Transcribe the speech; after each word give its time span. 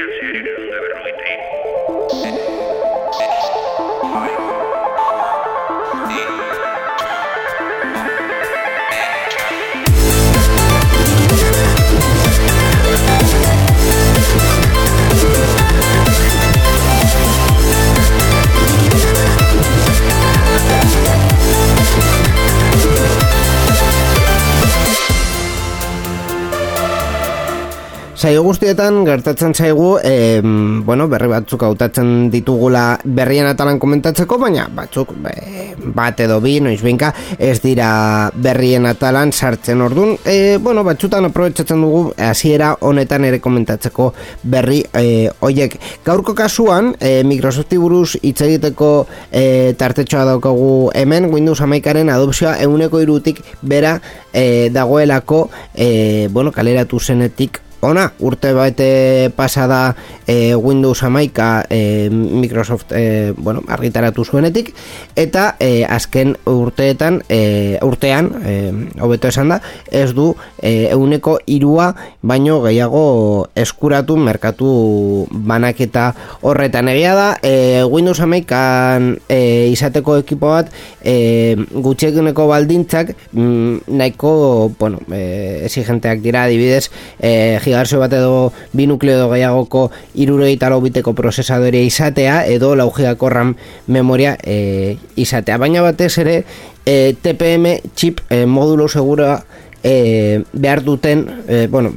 Yes, 0.00 0.08
yes, 0.22 0.32
you 0.32 0.42
do. 0.42 0.56
Seven, 0.72 0.90
only 0.96 1.12
Saio 28.20 28.42
guztietan 28.44 28.98
gertatzen 29.06 29.54
zaigu 29.56 29.94
e, 30.04 30.42
bueno, 30.84 31.06
berri 31.08 31.30
batzuk 31.32 31.62
hautatzen 31.64 32.26
ditugula 32.28 32.98
berrien 33.16 33.46
atalan 33.48 33.78
komentatzeko, 33.80 34.36
baina 34.42 34.66
batzuk 34.76 35.14
be, 35.24 35.32
bat 35.96 36.20
edo 36.20 36.36
bi, 36.44 36.58
noiz 36.60 36.82
binka, 36.84 37.14
ez 37.38 37.62
dira 37.64 37.86
berrien 38.36 38.84
atalan 38.90 39.32
sartzen 39.32 39.80
ordun. 39.80 40.18
E, 40.28 40.58
bueno, 40.60 40.84
batzutan 40.84 41.30
aprobetsatzen 41.30 41.80
dugu 41.80 42.02
hasiera 42.20 42.74
honetan 42.90 43.24
ere 43.24 43.38
komentatzeko 43.40 44.10
berri 44.52 44.82
e, 44.92 45.30
oiek. 45.40 45.78
Gaurko 46.04 46.36
kasuan, 46.36 46.92
e, 47.00 47.22
Microsofti 47.24 47.80
buruz 47.80 48.18
hitz 48.20 48.42
egiteko 48.50 48.90
e, 49.32 49.72
tartetxoa 49.80 50.26
daukagu 50.34 50.90
hemen, 50.92 51.30
Windows 51.32 51.64
amaikaren 51.64 52.12
adopzioa 52.12 52.58
euneko 52.68 53.00
irutik 53.00 53.40
bera 53.62 53.96
e, 54.28 54.68
dagoelako 54.76 55.46
e, 55.72 56.28
bueno, 56.36 56.52
kaleratu 56.52 57.00
zenetik 57.00 57.62
Ona, 57.80 58.12
urte 58.20 58.52
bate 58.52 59.30
pasada 59.36 59.96
e, 60.26 60.54
Windows 60.54 61.02
amaika 61.02 61.64
e, 61.70 62.10
Microsoft 62.10 62.92
e, 62.92 63.32
bueno, 63.36 63.62
argitaratu 63.68 64.24
zuenetik 64.24 64.74
eta 65.16 65.56
e, 65.58 65.86
azken 65.88 66.36
urteetan 66.44 67.22
e, 67.28 67.78
urtean, 67.80 68.28
e, 68.44 68.54
hobeto 69.00 69.30
esan 69.32 69.54
da 69.54 69.60
ez 69.88 70.12
du 70.12 70.34
e, 70.60 70.90
euneko 70.92 71.38
irua 71.46 71.94
baino 72.20 72.60
gehiago 72.66 73.48
eskuratu 73.56 74.18
merkatu 74.20 75.26
banaketa 75.30 76.10
horretan. 76.42 76.92
Egia 76.92 77.14
da 77.16 77.28
e, 77.42 77.82
Windows 77.88 78.20
amaikan 78.20 79.14
e, 79.28 79.70
izateko 79.72 80.18
ekipo 80.20 80.52
bat 80.52 80.68
e, 81.00 81.56
gutxeguneko 81.72 82.46
baldintzak 82.52 83.16
mm, 83.32 83.88
nahiko 83.88 84.72
bueno, 84.78 85.00
e, 85.08 85.64
exigenteak 85.64 86.20
dira 86.20 86.44
adibidez 86.44 86.90
e, 87.18 87.58
gigahertz 87.70 87.94
bat 88.02 88.18
edo 88.18 88.50
bi 88.74 88.88
nukleo 88.90 89.16
edo 89.16 89.30
gehiagoko 89.32 89.86
irurei 90.20 90.56
talo 90.58 90.80
biteko 90.82 91.14
procesadore 91.14 91.84
izatea 91.86 92.42
edo 92.50 92.74
laugigako 92.76 93.30
RAM 93.30 93.54
memoria 93.86 94.36
e, 94.42 94.98
izatea. 95.16 95.58
Baina 95.62 95.82
batez 95.86 96.12
ere 96.18 96.42
e, 96.84 97.14
TPM 97.22 97.78
chip 97.94 98.20
e, 98.28 98.44
modulo 98.46 98.88
segura 98.88 99.38
e, 99.82 100.42
behar 100.52 100.82
duten 100.84 101.26
e, 101.48 101.66
bueno, 101.66 101.92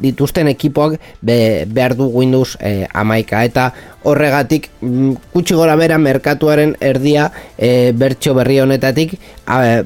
dituzten 0.00 0.48
ekipoak 0.48 0.98
be, 1.20 1.66
behar 1.68 1.96
du 1.96 2.08
Windows 2.08 2.56
e, 2.60 2.86
amaika 2.92 3.44
eta 3.44 3.70
horregatik 4.04 4.70
kutsi 4.80 5.54
mm, 5.54 5.58
gora 5.58 5.76
bera 5.76 5.98
merkatuaren 5.98 6.76
erdia 6.80 7.30
e, 7.58 7.92
bertxo 7.92 8.34
berri 8.38 8.60
honetatik 8.60 9.18
a, 9.46 9.82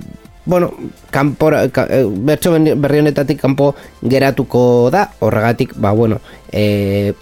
bueno, 0.47 0.73
kanpo, 1.11 1.51
ka, 1.73 1.87
e, 1.89 2.05
bertso 2.05 2.53
berri 2.53 3.01
honetatik 3.01 3.41
kanpo 3.41 3.75
geratuko 4.03 4.91
da, 4.93 5.09
horregatik, 5.21 5.73
ba, 5.77 5.93
bueno, 5.93 6.21
e, 6.53 7.15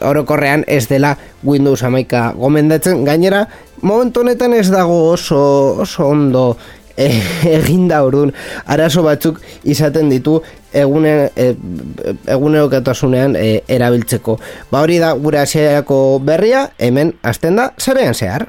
orokorrean 0.00 0.64
ez 0.66 0.88
dela 0.88 1.16
Windows 1.42 1.82
amaika 1.82 2.32
gomendatzen, 2.36 3.04
gainera, 3.04 3.46
momentu 3.82 4.20
honetan 4.20 4.54
ez 4.54 4.68
dago 4.70 5.12
oso, 5.12 5.38
oso 5.86 6.08
ondo 6.08 6.56
e, 6.96 7.22
eginda 7.58 8.02
orduan, 8.02 8.34
arazo 8.66 9.04
batzuk 9.06 9.40
izaten 9.64 10.10
ditu 10.10 10.40
egune, 10.76 11.30
e, 11.36 11.52
egunerokatasunean 12.34 13.36
e, 13.38 13.48
erabiltzeko. 13.68 14.38
Ba 14.72 14.82
hori 14.82 14.98
da 15.02 15.12
gure 15.14 15.40
hasierako 15.44 16.18
berria, 16.24 16.70
hemen 16.78 17.14
hasten 17.22 17.62
da, 17.62 17.70
zarean 17.78 18.14
zehar. 18.14 18.48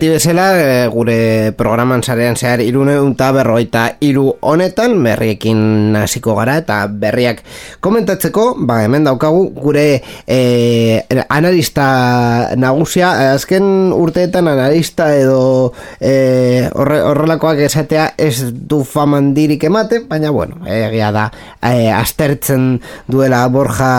Beti 0.00 0.14
bezala, 0.16 0.44
e, 0.56 0.88
gure 0.88 1.52
programan 1.52 2.00
zarean 2.00 2.32
zehar 2.32 2.62
irune 2.64 2.94
unta 3.04 3.26
berroita 3.36 3.82
iru 4.00 4.30
honetan, 4.48 4.94
berriekin 5.04 5.92
hasiko 6.00 6.32
gara 6.38 6.54
eta 6.62 6.78
berriak 6.88 7.42
komentatzeko, 7.84 8.54
ba, 8.64 8.78
hemen 8.86 9.04
daukagu, 9.04 9.50
gure 9.52 10.00
e, 10.24 11.04
analista 11.28 12.54
nagusia, 12.56 13.10
azken 13.34 13.92
urteetan 13.92 14.48
analista 14.48 15.10
edo 15.18 15.74
e, 16.00 16.64
horrelakoak 16.72 17.60
esatea 17.66 18.14
ez 18.16 18.48
du 18.56 18.80
famandirik 18.88 19.68
emate, 19.68 20.00
baina 20.08 20.32
bueno, 20.32 20.62
egia 20.64 21.12
da, 21.12 21.26
e, 21.60 21.90
astertzen 21.92 22.78
duela 23.04 23.42
borja 23.52 23.92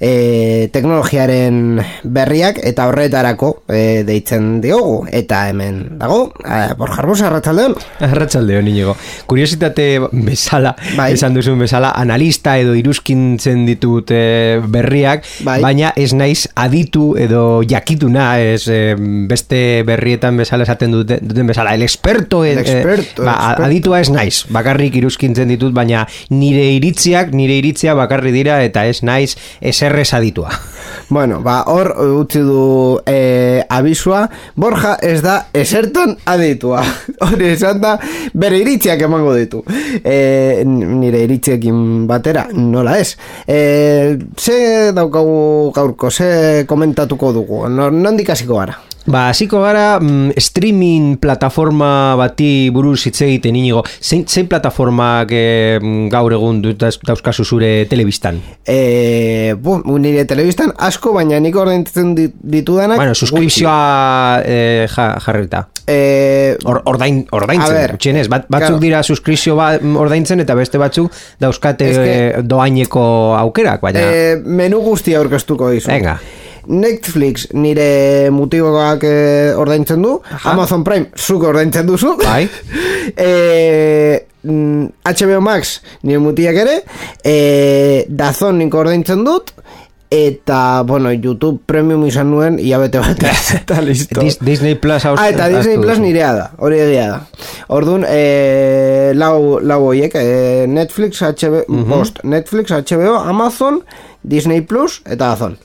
e, 0.00 0.72
teknologiaren 0.72 1.76
berriak 2.08 2.64
eta 2.64 2.88
horretarako 2.88 3.52
e, 3.68 4.00
deitzen 4.08 4.54
diogu, 4.64 5.02
eta 5.12 5.41
hemen 5.48 5.98
dago, 5.98 6.32
eh, 6.44 6.74
Borja 6.78 7.02
Arbosa, 7.02 7.26
Arratxaldeon. 7.28 7.74
Arratxaldeon, 8.00 8.68
inigo. 8.68 8.96
Kuriositate 9.26 9.86
bezala, 10.12 10.74
bai. 10.96 11.12
esan 11.14 11.34
duzun 11.34 11.58
bezala, 11.62 11.92
analista 11.96 12.56
edo 12.58 12.74
iruzkintzen 12.78 13.64
ditut 13.66 14.12
eh, 14.14 14.60
berriak, 14.62 15.26
bai. 15.46 15.60
baina 15.64 15.92
ez 15.96 16.12
naiz 16.14 16.48
aditu 16.54 17.12
edo 17.20 17.62
jakituna, 17.68 18.40
ez 18.40 18.66
eh, 18.68 18.94
beste 19.28 19.82
berrietan 19.86 20.36
bezala 20.40 20.66
esaten 20.68 20.92
duten, 20.92 21.22
duten 21.28 21.50
bezala, 21.50 21.74
el 21.74 21.82
experto, 21.82 22.44
el 22.44 22.62
experto, 22.62 23.24
ba, 23.26 23.54
aditua 23.66 24.02
ez 24.02 24.10
naiz, 24.12 24.44
bakarrik 24.52 24.96
iruzkintzen 25.00 25.50
ditut, 25.54 25.74
baina 25.74 26.06
nire 26.30 26.68
iritziak, 26.76 27.32
nire 27.36 27.58
iritzia 27.62 27.96
bakarri 27.98 28.32
dira, 28.34 28.62
eta 28.64 28.86
ez 28.86 29.02
naiz 29.02 29.36
eserrez 29.60 30.12
aditua. 30.14 30.52
Bueno, 31.12 31.40
ba, 31.44 31.62
hor 31.68 31.92
utzi 32.22 32.40
du 32.44 33.00
eh, 33.06 33.62
abisua, 33.68 34.26
Borja, 34.56 34.96
ez 35.02 35.20
da 35.24 35.31
esertan 35.56 36.16
aditua. 36.28 36.82
Hori 37.26 37.50
esan 37.52 37.80
da, 37.82 37.96
bere 38.34 38.60
iritziak 38.62 39.02
emango 39.08 39.34
ditu. 39.38 39.62
E, 40.02 40.62
nire 40.66 41.24
iritziekin 41.26 42.06
batera, 42.10 42.46
nola 42.54 42.98
ez. 43.00 43.14
E, 43.46 43.58
ze 44.38 44.92
daukagu 44.96 45.72
gaurko, 45.74 46.10
ze 46.10 46.64
komentatuko 46.68 47.32
dugu, 47.36 47.66
nondik 47.68 48.34
hasiko 48.34 48.60
gara? 48.60 48.78
Ba, 49.06 49.28
hasiko 49.32 49.58
gara 49.64 49.98
mm, 49.98 50.38
streaming 50.38 51.16
plataforma 51.18 52.14
bati 52.18 52.70
buruz 52.70 53.00
hitz 53.08 53.24
egiten 53.26 53.56
inigo. 53.58 53.82
Zein, 54.00 54.24
zein 54.28 54.46
plataformak 54.50 55.32
e, 55.34 55.78
gaur 56.12 56.36
egun 56.36 56.60
dauzkazu 56.62 57.44
zure 57.44 57.72
telebistan? 57.90 58.38
E, 58.62 59.54
bu, 59.58 59.80
nire 59.98 60.22
telebistan 60.30 60.70
asko, 60.78 61.16
baina 61.16 61.40
nik 61.42 61.58
ordaintzen 61.58 62.14
ditudanak... 62.14 63.00
Bueno, 63.00 63.16
suskripzioa 63.18 64.42
e, 64.46 64.86
jarrita. 64.92 65.66
E, 65.86 65.98
Or, 66.68 66.78
ordain, 66.86 67.22
ordaintzen, 67.34 67.96
txenez, 67.98 68.26
bat, 68.30 68.46
batzuk 68.50 68.76
claro. 68.76 68.82
dira 68.82 69.02
suskripzio 69.02 69.56
ba, 69.58 69.72
ordaintzen 70.02 70.42
eta 70.44 70.54
beste 70.58 70.78
batzuk 70.80 71.10
dauzkate 71.42 71.90
que, 71.96 72.14
doaineko 72.46 73.02
aukerak, 73.40 73.82
baina... 73.82 74.04
E, 74.04 74.36
menu 74.42 74.82
guztia 74.84 75.18
aurkeztuko 75.22 75.72
dizu. 75.74 75.90
Venga. 75.90 76.18
Netflix 76.66 77.48
nire 77.54 78.30
mutiboak 78.34 79.06
eh, 79.08 79.54
ordaintzen 79.58 80.02
du 80.02 80.18
Amazon 80.44 80.84
Prime 80.84 81.10
zuk 81.16 81.42
ordaintzen 81.48 81.86
duzu. 81.86 82.16
Bai. 82.22 82.44
eh, 83.16 84.20
HBO 84.42 85.40
mm, 85.40 85.44
Max 85.44 85.80
nire 86.02 86.22
mutiak 86.22 86.62
ere. 86.64 86.82
Eh, 87.24 88.04
Dazon 88.08 88.58
niko 88.62 88.82
ordaintzen 88.84 89.24
dut. 89.26 89.54
Eta, 90.12 90.82
bueno, 90.84 91.08
YouTube 91.08 91.62
Premium 91.64 92.02
izan 92.04 92.28
nuen 92.28 92.58
iabete 92.60 93.00
bat 93.00 93.22
eta 93.56 93.78
listo. 93.80 94.20
Disney 94.44 94.74
Plus 94.76 95.06
ah, 95.08 95.14
eta 95.24 95.46
Disney 95.48 95.78
Plus 95.80 96.02
nirea 96.04 96.34
da 96.36 96.50
hori 96.60 96.82
egia 96.84 97.06
da. 97.14 97.46
Orduan, 97.72 98.04
eh, 98.04 99.14
lau, 99.16 99.56
lau 99.64 99.78
oiek, 99.88 100.12
eh, 100.20 100.66
Netflix, 100.68 101.22
HBO, 101.24 101.64
uh 101.64 101.88
-huh. 101.88 102.28
Netflix, 102.28 102.68
HBO, 102.76 103.14
Amazon, 103.24 103.80
Disney 104.20 104.60
Plus 104.60 105.00
eta 105.06 105.32
Dazon. 105.32 105.56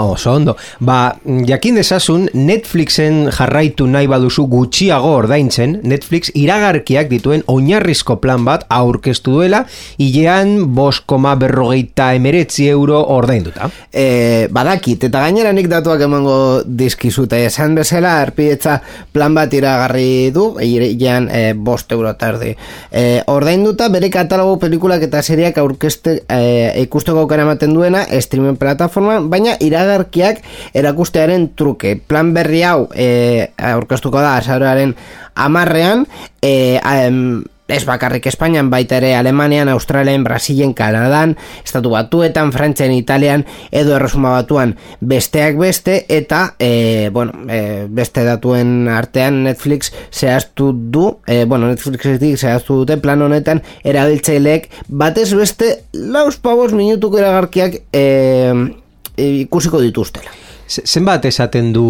Oh, 0.00 0.16
ondo. 0.32 0.56
Ba, 0.80 1.18
jakin 1.46 1.76
dezasun, 1.76 2.30
Netflixen 2.32 3.26
jarraitu 3.36 3.84
nahi 3.84 4.06
baduzu 4.08 4.46
gutxiago 4.48 5.10
ordaintzen, 5.18 5.74
Netflix 5.84 6.30
iragarkiak 6.32 7.10
dituen 7.10 7.42
oinarrizko 7.52 8.16
plan 8.22 8.46
bat 8.46 8.64
aurkeztu 8.72 9.34
duela, 9.34 9.66
hilean 10.00 10.70
bos 10.72 11.02
koma 11.04 11.34
berrogeita 11.36 12.14
emeretzi 12.16 12.70
euro 12.72 13.02
ordainduta. 13.12 13.68
E, 13.92 14.48
badakit, 14.48 15.04
eta 15.10 15.20
gainera 15.26 15.52
nik 15.52 15.68
datuak 15.68 16.06
emango 16.06 16.38
dizkizute, 16.64 17.42
esan 17.50 17.76
bezala, 17.76 18.14
erpidetza 18.24 18.78
plan 19.12 19.36
bat 19.36 19.52
iragarri 19.52 20.30
du, 20.32 20.46
hilean 20.64 21.28
e, 21.28 21.44
bost 21.52 21.92
euro 21.92 22.14
tarde. 22.16 22.54
E, 22.88 23.04
ordainduta, 23.28 23.90
bere 23.92 24.08
katalogo 24.08 24.56
pelikulak 24.64 25.04
eta 25.10 25.20
seriak 25.20 25.60
aurkezte 25.60 26.22
e, 26.24 26.40
ikusteko 26.86 27.28
ematen 27.40 27.76
duena, 27.76 28.06
streaming 28.24 28.56
plataforma, 28.56 29.20
baina 29.20 29.58
iragarkiak 29.60 29.89
iragarkiak 29.90 30.42
erakustearen 30.74 31.50
truke. 31.58 31.96
Plan 31.98 32.34
berri 32.34 32.62
hau 32.62 32.88
e, 32.94 33.50
aurkeztuko 33.56 34.22
da 34.22 34.36
azaroaren 34.38 34.94
amarrean, 35.34 36.06
e, 36.42 36.78
ez 37.70 37.84
bakarrik 37.86 38.26
Espainian, 38.26 38.70
baita 38.70 38.98
ere 38.98 39.14
Alemanian, 39.14 39.68
Australian, 39.70 40.24
Brasilen, 40.24 40.74
Kanadan, 40.74 41.36
Estatu 41.64 41.90
Batuetan, 41.94 42.52
Frantzian, 42.52 42.92
Italian, 42.92 43.46
edo 43.70 43.94
erresuma 43.96 44.32
batuan 44.34 44.76
besteak 45.00 45.56
beste, 45.58 46.04
eta, 46.10 46.56
e, 46.58 47.10
bueno, 47.12 47.32
e, 47.48 47.86
beste 47.88 48.24
datuen 48.26 48.88
artean 48.90 49.44
Netflix 49.44 49.92
zehaztu 50.10 50.72
du, 50.74 51.20
e, 51.26 51.44
bueno, 51.44 51.70
Netflix 51.70 52.40
zehaztu 52.40 52.82
dute 52.82 52.98
plan 52.98 53.22
honetan, 53.22 53.62
erabiltzaileek 53.84 54.70
batez 54.88 55.30
beste, 55.34 55.84
laus 55.92 56.36
pavos 56.42 56.72
minutuko 56.74 57.22
eragarkiak 57.22 57.82
e, 57.92 58.04
ikusiko 59.20 59.80
dituztela. 59.84 60.32
Zenbat 60.70 61.24
esaten 61.26 61.72
du 61.74 61.84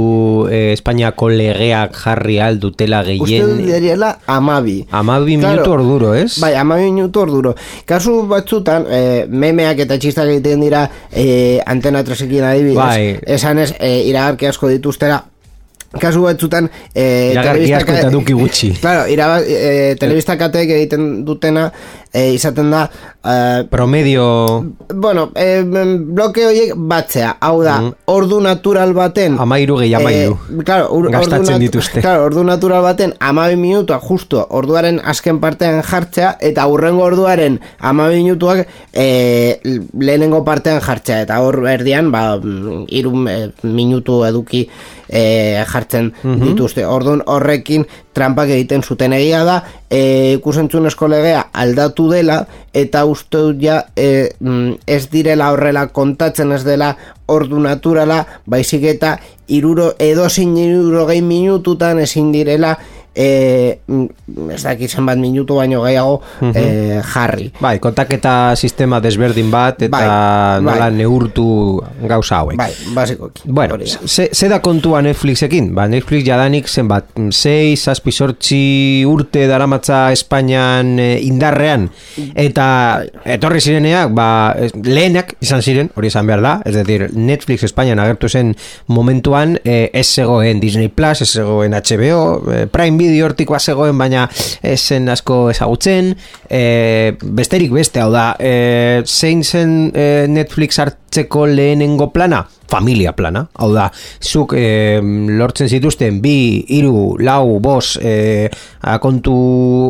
eh, 0.48 0.72
Espainiako 0.72 1.28
legeak 1.34 1.98
jarri 2.00 2.38
aldutela 2.40 3.02
gehien? 3.04 3.44
Uste 3.44 3.66
diriela 3.66 4.14
amabi. 4.26 4.78
Amabi 4.90 5.36
claro, 5.36 5.58
minutu 5.58 5.74
orduro, 5.74 6.14
ez? 6.16 6.38
Bai, 6.40 6.54
amabi 6.56 6.88
minutu 6.88 7.20
orduro. 7.20 7.52
Kasu 7.84 8.22
batzutan, 8.30 8.86
eh, 8.88 9.26
memeak 9.28 9.84
eta 9.84 10.00
txistak 10.00 10.32
egiten 10.32 10.64
dira 10.64 10.86
eh, 11.12 11.60
antena 11.66 12.00
tresekin 12.06 12.46
adibidez. 12.54 12.78
Bai. 12.80 13.18
Esan 13.36 13.60
ez, 13.60 13.74
eh, 13.78 14.08
iragarki 14.08 14.48
asko 14.48 14.72
dituztera, 14.72 15.20
kasu 15.98 16.22
batzutan 16.22 16.68
eh, 16.94 17.34
telebistak 17.34 17.88
eta 17.96 18.10
duki 18.14 18.34
gutxi 18.38 18.70
claro, 18.82 19.08
ira, 19.10 19.40
eh, 19.42 19.96
telebistakatek 19.98 20.70
egiten 20.76 21.24
dutena 21.26 21.66
eh, 22.12 22.34
izaten 22.34 22.70
da 22.70 22.90
eh, 23.24 23.64
promedio. 23.70 24.64
Bueno, 24.94 25.30
eh, 25.34 25.62
bloke 25.64 26.46
horiek 26.46 26.72
batzea. 26.76 27.36
Hau 27.40 27.62
da, 27.62 27.80
mm. 27.80 27.94
ordu 28.10 28.40
natural 28.40 28.94
baten 28.96 29.38
amairu 29.40 29.78
gehi 29.80 29.94
amairu 29.94 30.36
eh, 30.36 30.64
claro, 30.64 30.90
ur, 30.96 31.10
gastatzen 31.12 31.54
ordu 31.56 31.66
dituzte. 31.66 32.00
claro, 32.00 32.24
ordu 32.28 32.44
natural 32.44 32.82
baten 32.82 33.14
amabi 33.20 33.56
minutua 33.56 34.00
justo 34.00 34.46
orduaren 34.50 35.00
azken 35.04 35.40
partean 35.40 35.82
jartzea 35.86 36.36
eta 36.40 36.66
urrengo 36.66 37.04
orduaren 37.06 37.60
amabi 37.78 38.22
minutuak 38.22 38.66
eh, 38.92 39.60
lehenengo 39.98 40.44
partean 40.44 40.80
jartzea. 40.80 41.22
Eta 41.26 41.40
hor 41.44 41.62
erdian 41.68 42.10
ba, 42.12 42.38
irun 42.88 43.28
eh, 43.28 43.50
minutu 43.62 44.22
eduki 44.26 44.66
e, 45.10 45.64
jartzen 45.68 46.12
mm 46.22 46.38
dituzte. 46.40 46.86
Orduan 46.88 47.22
horrekin 47.26 47.84
trampak 48.16 48.50
egiten 48.54 48.82
zuten. 48.82 49.12
Egia 49.12 49.42
da, 49.44 49.60
e, 49.90 50.36
ikusentzunezko 50.38 51.08
legea 51.10 51.48
aldatu 51.52 52.08
dela, 52.10 52.44
eta 52.72 53.04
uste 53.04 53.42
ja 53.60 53.82
e, 53.96 54.30
ez 54.86 55.02
direla 55.10 55.50
horrela 55.52 55.88
kontatzen 55.88 56.52
ez 56.54 56.62
dela 56.64 56.94
ordu 57.26 57.60
naturala, 57.60 58.22
baizik 58.46 58.86
eta 58.94 59.18
iruro, 59.48 59.92
iruro 59.98 61.06
gehi 61.10 61.22
minututan 61.22 61.98
ezin 61.98 62.32
direla 62.32 62.78
e, 63.14 63.80
ez 64.54 64.62
dakit 64.62 64.94
bat 65.06 65.18
minutu 65.18 65.56
baino 65.58 65.82
gehiago 65.82 66.20
e, 66.54 67.00
jarri. 67.12 67.50
Bai, 67.60 67.78
kontaketa 67.82 68.54
sistema 68.56 69.00
desberdin 69.00 69.50
bat 69.50 69.82
eta 69.82 69.98
bai, 69.98 70.62
nola 70.62 70.86
bai. 70.86 70.96
neurtu 71.00 71.80
gauza 72.06 72.40
hauek. 72.40 72.56
Bai, 72.58 72.70
basiko. 72.94 73.30
Bueno, 73.44 73.78
ze, 74.06 74.48
da 74.48 74.60
kontua 74.62 75.02
Netflixekin? 75.02 75.72
Ba, 75.74 75.88
Netflix 75.88 76.26
jadanik 76.26 76.68
zenbat, 76.68 77.10
6, 77.16 77.80
zazpi 77.80 78.12
sortzi 78.12 78.62
urte 79.08 79.46
daramatza 79.50 80.10
Espainian 80.12 80.98
e, 80.98 81.10
indarrean 81.26 81.88
eta 82.34 82.66
bai. 83.00 83.34
etorri 83.36 83.60
zireneak, 83.60 84.14
ba, 84.14 84.28
lehenak 84.84 85.34
izan 85.42 85.62
ziren, 85.62 85.90
hori 85.96 86.10
izan 86.10 86.28
behar 86.30 86.44
da, 86.44 86.54
ez 86.66 86.74
decir, 86.76 87.08
Netflix 87.16 87.66
Espainian 87.66 88.00
agertu 88.02 88.28
zen 88.28 88.54
momentuan 88.86 89.56
e, 89.64 89.90
ez 89.92 90.06
zegoen 90.08 90.60
Disney 90.62 90.88
Plus, 90.88 91.24
ez 91.24 91.30
zegoen 91.30 91.74
HBO, 91.74 92.20
e, 92.50 92.64
Prime 92.70 92.99
bideo 93.00 93.26
hortikoa 93.30 93.60
zegoen 93.60 93.98
baina 93.98 94.28
esen 94.62 95.08
asko 95.12 95.42
ezagutzen. 95.54 96.14
E, 96.46 96.62
besterik 97.40 97.72
beste 97.74 98.04
hau 98.04 98.10
da 98.12 98.30
e, 98.38 99.02
zein 99.06 99.44
zen 99.44 99.76
e, 99.94 100.08
Netflix 100.30 100.80
hartzeko 100.82 101.46
lehenengo 101.50 102.12
plana 102.14 102.44
familia 102.70 103.12
plana, 103.16 103.44
hau 103.58 103.72
da 103.74 103.90
zuk 104.20 104.54
e, 104.56 105.00
lortzen 105.40 105.68
zituzten 105.68 106.20
bi, 106.22 106.64
iru, 106.78 107.16
lau, 107.20 107.58
bos 107.62 107.96
e, 108.00 108.48
akontu 108.94 109.36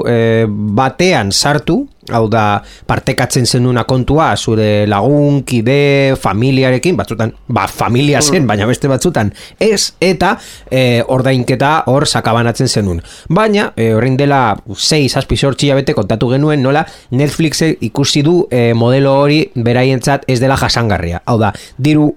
e, 0.08 0.46
batean 0.48 1.32
sartu 1.32 1.82
hau 2.10 2.26
da 2.30 2.60
partekatzen 2.86 3.46
zenuna 3.46 3.84
kontua 3.88 4.30
zure 4.36 4.86
lagun, 4.88 5.42
kide, 5.46 6.16
familiarekin, 6.20 6.96
batzutan, 6.98 7.32
ba, 7.48 7.66
familia 7.68 8.22
zen, 8.22 8.46
baina 8.48 8.66
beste 8.68 8.88
batzutan, 8.90 9.32
ez, 9.60 9.92
eta 10.00 10.34
e, 10.70 11.02
ordainketa 11.06 11.72
hor 11.90 12.06
sakabanatzen 12.08 12.68
zenun. 12.68 13.02
Baina, 13.28 13.70
e, 13.76 13.90
horrein 13.94 14.16
dela 14.20 14.42
6 14.74 15.18
aspi 15.20 15.36
sortxia 15.36 15.76
bete 15.78 15.94
kontatu 15.96 16.30
genuen, 16.32 16.62
nola, 16.64 16.84
Netflix 17.16 17.62
ikusi 17.80 18.24
du 18.26 18.36
e, 18.50 18.70
modelo 18.74 19.14
hori 19.20 19.42
beraientzat 19.54 20.26
ez 20.30 20.40
dela 20.42 20.58
jasangarria. 20.60 21.22
Hau 21.26 21.38
da, 21.40 21.52
diru 21.78 22.10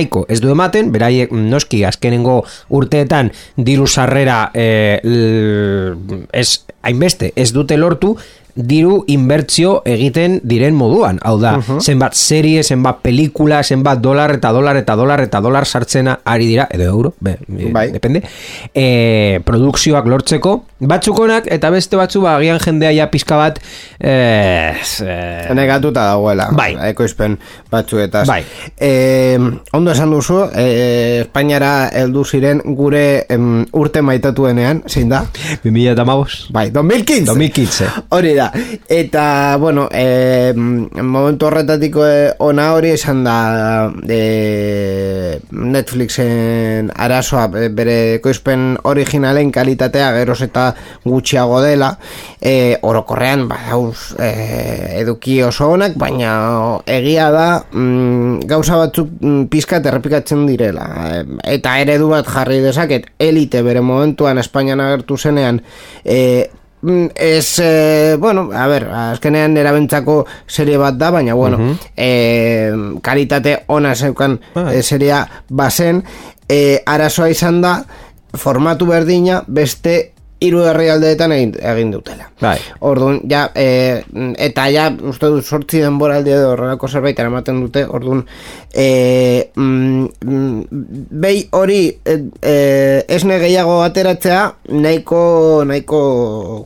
nahiko 0.00 0.24
ez 0.28 0.40
du 0.40 0.50
ematen, 0.50 0.90
beraiek 0.92 1.32
noski 1.32 1.84
azkenengo 1.84 2.40
urteetan 2.76 3.30
diru 3.56 3.86
sarrera 3.86 4.50
e, 4.54 4.66
ez 6.32 6.48
hainbeste 6.82 7.32
ez 7.36 7.50
dute 7.52 7.76
lortu, 7.76 8.16
diru 8.66 9.04
inbertzio 9.06 9.80
egiten 9.84 10.40
diren 10.42 10.74
moduan. 10.74 11.18
Hau 11.22 11.38
da, 11.40 11.56
uh 11.58 11.64
-huh. 11.64 11.80
zenbat 11.80 12.14
serie, 12.14 12.62
zenbat 12.62 13.00
pelikula, 13.02 13.62
zenbat 13.62 14.00
dolar 14.00 14.34
eta 14.34 14.52
dolar 14.52 14.76
eta 14.76 14.96
dolar 14.96 15.20
eta 15.20 15.40
dolar 15.40 15.66
sartzena 15.66 16.20
ari 16.24 16.46
dira, 16.46 16.68
edo 16.70 16.84
euro, 16.84 17.14
be, 17.20 17.38
bai. 17.48 17.90
depende, 17.92 18.22
e, 18.74 19.40
produkzioak 19.44 20.06
lortzeko, 20.06 20.64
batzukonak 20.80 21.48
eta 21.52 21.70
beste 21.72 21.98
batzu 21.98 22.22
ba, 22.24 22.36
agian 22.38 22.60
jendea 22.62 22.92
ja 22.96 23.06
pizka 23.12 23.36
bat 23.36 23.58
e, 24.00 24.12
e, 25.04 25.54
negatuta 25.54 26.06
dagoela 26.12 26.48
bai. 26.56 26.72
ekoizpen 26.88 27.36
batzuetaz 27.70 28.26
bai. 28.28 28.40
e, 28.80 29.36
ondo 29.76 29.92
esan 29.92 30.10
duzu 30.14 30.40
e, 30.54 30.68
Espainiara 31.20 31.90
heldu 32.00 32.24
ziren 32.24 32.62
gure 32.76 33.26
em, 33.28 33.66
urte 33.76 34.02
maitatuenean, 34.02 34.82
zein 34.88 35.12
da? 35.12 35.24
2000 35.64 35.92
eta 35.92 36.06
Bai, 36.50 36.70
2015 36.72 37.28
2015 37.28 37.90
Hori 38.16 38.34
da, 38.34 38.49
Eta, 38.88 39.56
bueno, 39.58 39.88
e, 39.92 40.52
momentu 40.54 41.46
horretatiko 41.46 42.04
e, 42.06 42.34
ona 42.38 42.70
hori 42.74 42.92
esan 42.94 43.22
da 43.24 43.90
e, 44.08 45.38
Netflixen 45.50 46.90
arazoa 46.94 47.46
bere 47.50 48.20
koizpen 48.22 48.76
originalen 48.90 49.52
kalitatea 49.52 50.10
geroz 50.18 50.40
eta 50.46 50.70
gutxiago 51.04 51.60
dela 51.64 51.92
e, 52.40 52.78
orokorrean 52.82 53.46
ba, 53.50 53.58
dauz 53.68 54.14
e, 54.18 54.30
eduki 55.00 55.40
oso 55.46 55.70
onak 55.74 55.96
baina 56.00 56.32
egia 56.90 57.30
da 57.34 57.48
mm, 57.72 58.46
gauza 58.50 58.78
batzuk 58.80 59.10
mm, 59.20 59.48
pizkat 59.52 59.86
errepikatzen 59.86 60.46
direla. 60.48 60.86
Eta 61.44 61.78
eredu 61.82 62.10
bat 62.12 62.28
jarri 62.28 62.60
dezaket 62.64 63.10
elite 63.18 63.62
bere 63.66 63.82
momentuan 63.84 64.40
Espainian 64.42 64.80
agertu 64.80 65.18
zenean 65.18 65.60
e, 66.04 66.50
Ez, 67.14 67.58
e, 67.58 68.16
bueno, 68.18 68.50
a 68.54 68.66
ver, 68.66 68.86
azkenean 68.88 69.56
erabentzako 69.60 70.24
serie 70.46 70.78
bat 70.80 70.94
da, 70.96 71.10
baina, 71.10 71.34
bueno, 71.34 71.58
uh 71.58 71.76
-huh. 71.96 73.00
kalitate 73.02 73.64
ona 73.66 73.94
zeukan 73.94 74.40
e, 74.72 74.82
seria 74.82 75.26
bazen, 75.48 76.02
e, 76.48 76.82
arazoa 76.86 77.28
izan 77.28 77.60
da, 77.60 77.84
formatu 78.34 78.86
berdina 78.86 79.42
beste 79.46 80.12
hiru 80.40 80.62
herrialdeetan 80.64 81.32
egin, 81.36 81.52
egin 81.60 81.90
dutela. 81.92 82.30
Bai. 82.40 82.56
Orduan, 82.88 83.20
ja, 83.28 83.44
e, 83.54 84.00
eta 84.40 84.64
ja, 84.72 84.86
uste 85.10 85.28
dut, 85.28 85.44
sortzi 85.44 85.82
denboraldi 85.84 86.32
edo 86.32 86.54
horrelako 86.54 86.88
zerbait 86.88 87.18
eramaten 87.20 87.58
dute, 87.60 87.82
orduan, 87.84 88.22
e, 88.72 89.50
mm, 89.52 90.62
behi 91.20 91.42
hori 91.58 91.80
e, 91.92 92.16
e, 92.40 92.54
esne 93.12 93.36
gehiago 93.42 93.82
ateratzea, 93.84 94.40
nahiko, 94.72 95.20
nahiko 95.68 96.00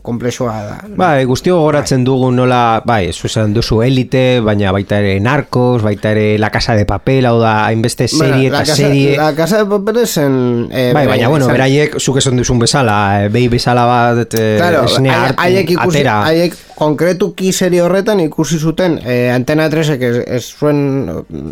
komplexoa 0.06 0.54
da. 0.68 0.78
Bai, 0.94 1.24
guztio 1.26 1.58
goratzen 1.64 2.04
bai. 2.04 2.10
dugu 2.12 2.30
nola, 2.36 2.62
bai, 2.86 3.10
zuzan 3.12 3.56
duzu 3.56 3.80
elite, 3.82 4.38
baina 4.46 4.70
baita 4.76 5.02
ere 5.02 5.18
narcos, 5.18 5.82
baita 5.82 6.14
ere 6.14 6.38
la 6.38 6.52
casa 6.54 6.78
de 6.78 6.86
papel, 6.86 7.26
hau 7.26 7.40
da, 7.42 7.56
hainbeste 7.66 8.06
serie 8.06 8.52
eta 8.52 8.62
serie. 8.70 9.18
La 9.18 9.34
casa 9.34 9.64
de 9.64 9.68
papel 9.74 10.04
esen... 10.06 10.40
Eh, 10.70 10.92
bai, 10.94 11.08
baina, 11.10 11.26
bueno, 11.34 11.50
beraiek, 11.50 11.98
zuke 11.98 12.22
son 12.22 12.38
duzun 12.38 12.62
bezala, 12.62 13.24
eh, 13.24 13.28
behi 13.34 13.50
bezala 13.50 13.63
bat 13.72 14.34
eh, 14.34 14.56
claro, 14.58 14.84
esne 14.84 15.10
haiek 15.36 15.70
ikusi, 15.70 16.00
atera. 16.00 16.16
Haiek 16.28 16.56
konkretu 16.76 17.30
ki 17.36 17.52
serie 17.52 17.82
horretan 17.82 18.20
ikusi 18.20 18.58
zuten 18.58 18.98
eh, 19.00 19.32
Antena 19.32 19.68
3 19.70 19.94
ez, 19.94 20.16
ez 20.26 20.42
zuen 20.52 21.08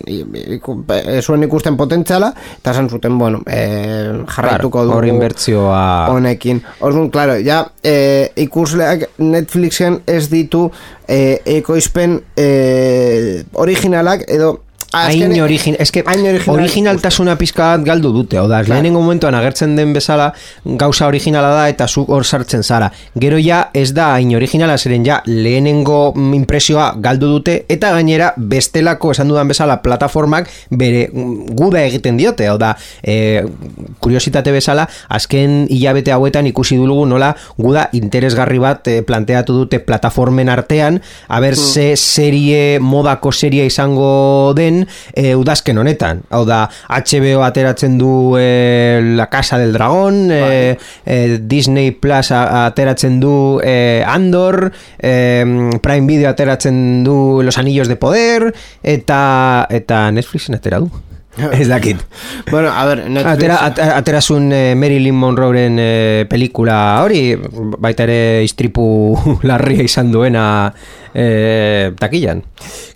ez 0.06 1.24
zuen 1.24 1.46
ikusten 1.46 1.76
potentziala 1.76 2.32
eta 2.58 2.74
zan 2.74 2.90
zuten, 2.90 3.18
bueno 3.18 3.42
eh, 3.46 4.10
jarraituko 4.28 4.84
dugu 4.90 5.12
inbertzioa 5.12 6.08
honekin. 6.12 6.62
Orduan, 6.80 7.08
claro, 7.10 7.38
ja 7.40 7.64
eh, 7.82 8.32
ikusleak 8.44 9.08
Netflixen 9.22 10.02
ez 10.06 10.26
ditu 10.28 10.66
eh, 11.08 11.40
ekoizpen 11.58 12.20
eh, 12.36 13.42
originalak 13.54 14.26
edo 14.28 14.58
Hain 14.92 15.32
origin, 15.40 15.76
eske 15.80 16.02
originaltasuna 16.52 17.36
pizka 17.40 17.70
bat 17.72 17.84
galdu 17.86 18.10
dute, 18.12 18.36
oda, 18.40 18.58
claro. 18.60 18.74
lehenengo 18.74 19.00
momentuan 19.00 19.34
agertzen 19.34 19.76
den 19.76 19.94
bezala 19.96 20.32
gauza 20.64 21.06
originala 21.08 21.52
da 21.56 21.62
eta 21.70 21.86
zuk 21.88 22.10
hor 22.12 22.24
sartzen 22.24 22.62
zara. 22.62 22.90
Gero 23.16 23.38
ja 23.40 23.70
ez 23.74 23.92
da 23.96 24.10
hain 24.16 24.34
originala 24.36 24.76
zeren 24.76 25.06
ja 25.06 25.22
lehenengo 25.26 26.12
impresioa 26.36 26.92
galdu 27.00 27.30
dute 27.32 27.54
eta 27.72 27.92
gainera 27.96 28.32
bestelako 28.36 29.12
esan 29.16 29.32
dudan 29.32 29.48
bezala 29.48 29.78
plataformak 29.82 30.50
bere 30.70 31.06
guda 31.12 31.82
egiten 31.86 32.20
diote, 32.20 32.50
oda, 32.52 32.74
e, 33.02 33.42
kuriositate 34.02 34.52
bezala, 34.52 34.86
azken 35.08 35.66
hilabete 35.70 36.12
hauetan 36.12 36.46
ikusi 36.50 36.76
dulugu 36.76 37.06
nola 37.08 37.32
guda 37.56 37.88
interesgarri 37.96 38.60
bat 38.60 38.92
e, 38.92 39.00
planteatu 39.06 39.56
dute 39.62 39.80
plataformen 39.80 40.52
artean, 40.52 41.00
haber 41.28 41.56
mm. 41.56 41.72
ze 41.72 41.88
serie, 41.96 42.78
modako 42.80 43.32
serie 43.32 43.66
izango 43.66 44.52
den, 44.56 44.81
e, 45.12 45.34
udazken 45.34 45.78
honetan. 45.78 46.22
Hau 46.30 46.44
da, 46.48 46.64
HBO 46.88 47.42
ateratzen 47.46 47.98
du 47.98 48.36
e, 48.38 49.00
La 49.16 49.28
Casa 49.30 49.58
del 49.58 49.72
Dragón, 49.72 50.30
e, 50.30 50.76
e, 51.04 51.38
Disney 51.38 51.92
Plus 51.92 52.32
ateratzen 52.32 53.20
du 53.20 53.60
Andor, 54.06 54.72
Prime 54.98 56.06
Video 56.06 56.28
ateratzen 56.30 57.04
du 57.04 57.42
Los 57.42 57.58
Anillos 57.58 57.88
de 57.88 57.96
Poder, 57.96 58.52
eta, 58.82 59.66
eta 59.70 60.10
Netflixen 60.10 60.54
atera 60.54 60.80
du. 60.80 60.90
Ez 61.52 61.68
dakit. 61.68 61.96
bueno, 62.50 62.70
a 62.70 62.84
ver, 62.86 63.08
Netflix... 63.08 63.50
Atera, 63.50 63.96
aterasun 63.96 64.52
eh, 64.52 64.74
Marilyn 64.76 65.14
Monroeren 65.16 65.78
eh, 65.80 66.26
pelikula 66.28 67.00
hori, 67.02 67.32
baita 67.80 68.04
ere 68.04 68.44
istripu 68.44 68.84
larria 69.48 69.86
izan 69.86 70.12
duena 70.12 70.44
eh, 71.14 71.92
takillan. 71.98 72.42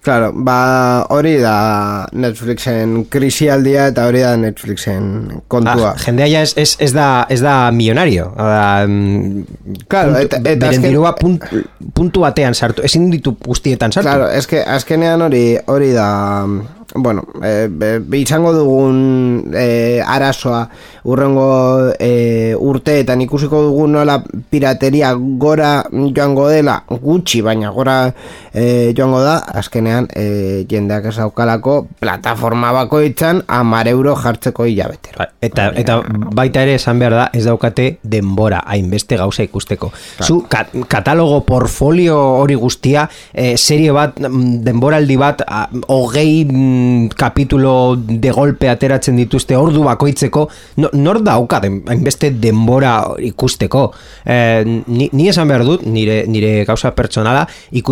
Claro, 0.07 0.31
ba 0.33 1.07
hori 1.11 1.35
da 1.43 2.07
Netflixen 2.15 3.09
krisialdia 3.11 3.89
eta 3.91 4.07
hori 4.07 4.23
da 4.23 4.37
Netflixen 4.39 5.43
kontua. 5.51 5.93
Ah, 5.95 5.99
jendea 5.99 6.29
ja 6.31 6.45
ez, 6.47 6.53
ez, 6.57 6.77
ez, 6.79 6.93
da, 6.95 7.27
ez 7.29 7.41
da 7.43 7.57
millonario. 7.75 8.29
Da, 8.37 8.87
mm, 8.87 9.83
claro, 9.91 10.15
puntu, 10.15 10.39
eta, 10.39 10.55
eta 10.55 10.71
dirua 10.87 11.17
punt, 11.19 11.49
puntu 11.95 12.23
batean 12.23 12.55
sartu, 12.55 12.87
ezin 12.87 13.11
ditu 13.11 13.35
guztietan 13.43 13.93
sartu. 13.93 14.09
Claro, 14.09 14.31
es 14.31 14.47
que 14.47 14.63
azkenean 14.63 15.27
hori 15.27 15.45
hori 15.67 15.93
da 15.97 16.09
bueno, 16.95 17.27
e, 17.43 17.69
be, 17.69 18.19
izango 18.19 18.53
dugun 18.55 19.53
e, 19.55 20.01
arazoa 20.01 20.67
urrengo 21.05 21.93
e, 21.99 22.55
urteetan 22.59 23.21
ikusiko 23.25 23.63
dugun 23.69 23.97
nola 23.99 24.21
pirateria 24.23 25.13
gora 25.39 25.81
joango 25.91 26.49
dela 26.49 26.79
gutxi, 26.89 27.43
baina 27.43 27.71
gora 27.75 28.06
e, 28.53 28.93
joango 28.97 29.21
da, 29.25 29.37
azkenean 29.61 30.09
e, 30.15 30.65
jendeak 30.71 31.11
ez 31.11 31.19
aukalako 31.25 31.87
plataforma 32.01 32.73
bako 32.77 33.03
itxan 33.07 33.43
amar 33.47 33.89
euro 33.89 34.17
jartzeko 34.17 34.67
hilabetero. 34.67 35.19
Ba, 35.21 35.29
eta, 35.41 35.69
eta 35.77 35.99
baita 36.37 36.65
ere 36.67 36.77
esan 36.81 37.01
behar 37.03 37.17
da 37.17 37.27
ez 37.35 37.45
daukate 37.47 37.89
denbora 38.03 38.63
hainbeste 38.67 39.19
gauza 39.21 39.45
ikusteko. 39.47 39.93
Zu 40.23 40.43
katalogo 40.89 41.43
portfolio 41.47 42.19
hori 42.41 42.55
guztia 42.55 43.07
e, 43.33 43.57
serie 43.57 43.93
bat, 43.95 44.19
mm, 44.21 44.63
denboraldi 44.67 45.17
bat 45.21 45.45
hogei 45.93 46.45
mm, 46.45 47.15
kapitulo 47.17 47.97
de 47.97 48.31
golpe 48.35 48.71
ateratzen 48.71 49.17
dituzte 49.17 49.57
ordu 49.57 49.85
bakoitzeko, 49.87 50.47
no, 50.83 50.91
nor 50.93 51.23
dauka 51.25 51.61
hainbeste 51.63 52.31
denbora 52.31 52.97
ikusteko. 53.19 53.87
Eh, 54.25 54.65
ni, 54.87 55.09
ni 55.13 55.29
esan 55.31 55.49
behar 55.49 55.65
dut, 55.67 55.85
nire, 55.87 56.23
nire 56.31 56.65
gauza 56.69 56.93
pertsonala, 56.97 57.47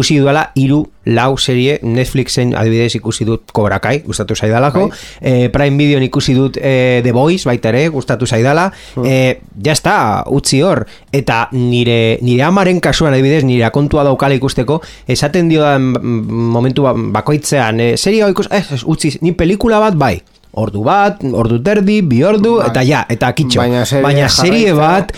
ikusi 0.05 0.21
duela 0.21 0.51
hiru 0.55 0.85
lau 1.07 1.37
serie 1.39 1.79
Netflixen 1.83 2.55
adibidez 2.57 2.95
ikusi 2.97 3.25
dut 3.25 3.53
Cobra 3.53 3.79
Kai, 3.81 4.03
gustatu 4.05 4.37
zaidalako, 4.37 4.91
eh, 5.21 5.49
Prime 5.53 5.77
Video 5.79 6.01
ikusi 6.01 6.35
dut 6.35 6.59
eh, 6.61 7.01
The 7.03 7.13
Boys, 7.13 7.45
baita 7.45 7.71
ere, 7.73 7.89
gustatu 7.89 8.27
zaidala, 8.27 8.71
mm. 8.97 9.05
eh, 9.05 9.41
ja 9.65 9.73
está, 9.73 10.25
utzi 10.29 10.61
hor, 10.63 10.85
eta 11.13 11.49
nire, 11.53 12.19
nire 12.21 12.45
amaren 12.45 12.81
kasuan 12.85 13.15
adibidez, 13.15 13.45
nire 13.45 13.65
akontua 13.65 14.05
daukala 14.05 14.37
ikusteko, 14.37 14.81
esaten 15.09 15.49
dio 15.49 15.65
momentu 15.79 16.85
ba, 16.85 16.95
bakoitzean, 16.95 17.81
eh, 17.81 17.97
serie 17.97 18.29
ikus, 18.29 18.49
eh, 18.53 18.65
utzi, 18.85 19.17
ni 19.23 19.33
pelikula 19.33 19.81
bat 19.81 19.97
bai, 19.97 20.19
ordu 20.53 20.85
bat, 20.85 21.25
ordu 21.25 21.61
terdi, 21.65 22.01
bi 22.03 22.23
ordu, 22.25 22.59
bai. 22.61 22.69
eta 22.71 22.85
ja, 22.87 23.05
eta 23.09 23.33
kitxo. 23.37 23.61
Baina 23.61 23.85
serie, 23.89 24.05
Baina 24.05 24.29
serie 24.29 24.77
bat, 24.77 25.13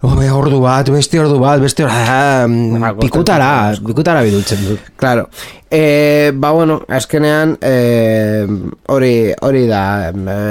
Obe, 0.00 0.30
ordu 0.32 0.62
bat, 0.64 0.88
beste 0.88 1.18
ordu 1.20 1.36
bat, 1.42 1.60
beste 1.60 1.84
ordu 1.84 1.92
bat, 1.92 2.08
ah, 2.08 2.92
pikutara, 2.96 3.48
pikutara 3.84 4.22
bidultzen 4.24 4.62
dut. 4.64 4.86
Claro. 4.96 5.26
E, 5.68 6.32
ba, 6.32 6.54
bueno, 6.56 6.78
azkenean, 6.88 7.52
e, 7.60 8.46
hori, 8.88 9.12
hori 9.44 9.66
da 9.68 9.82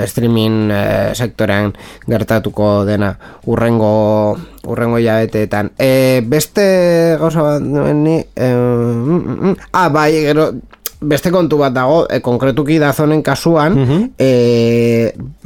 streaming 0.05 0.69
e, 0.69 0.83
sektorean 1.17 1.73
gertatuko 2.05 2.85
dena 2.85 3.09
urrengo, 3.49 4.37
urrengo 4.69 5.01
jabeteetan. 5.01 5.73
E, 5.81 6.21
beste 6.29 7.17
gauza 7.17 7.47
bat, 7.47 7.65
ni, 7.65 8.19
e, 8.21 8.53
mm, 8.53 9.17
mm, 9.17 9.39
mm. 9.49 9.55
ah, 9.73 9.89
bai, 9.89 10.11
gero, 10.29 10.51
beste 10.99 11.31
kontu 11.31 11.57
bat 11.61 11.73
dago, 11.73 12.03
e, 12.11 12.19
konkretuki 12.23 12.79
dazonen 12.81 13.23
kasuan, 13.23 13.79
mm 13.79 14.07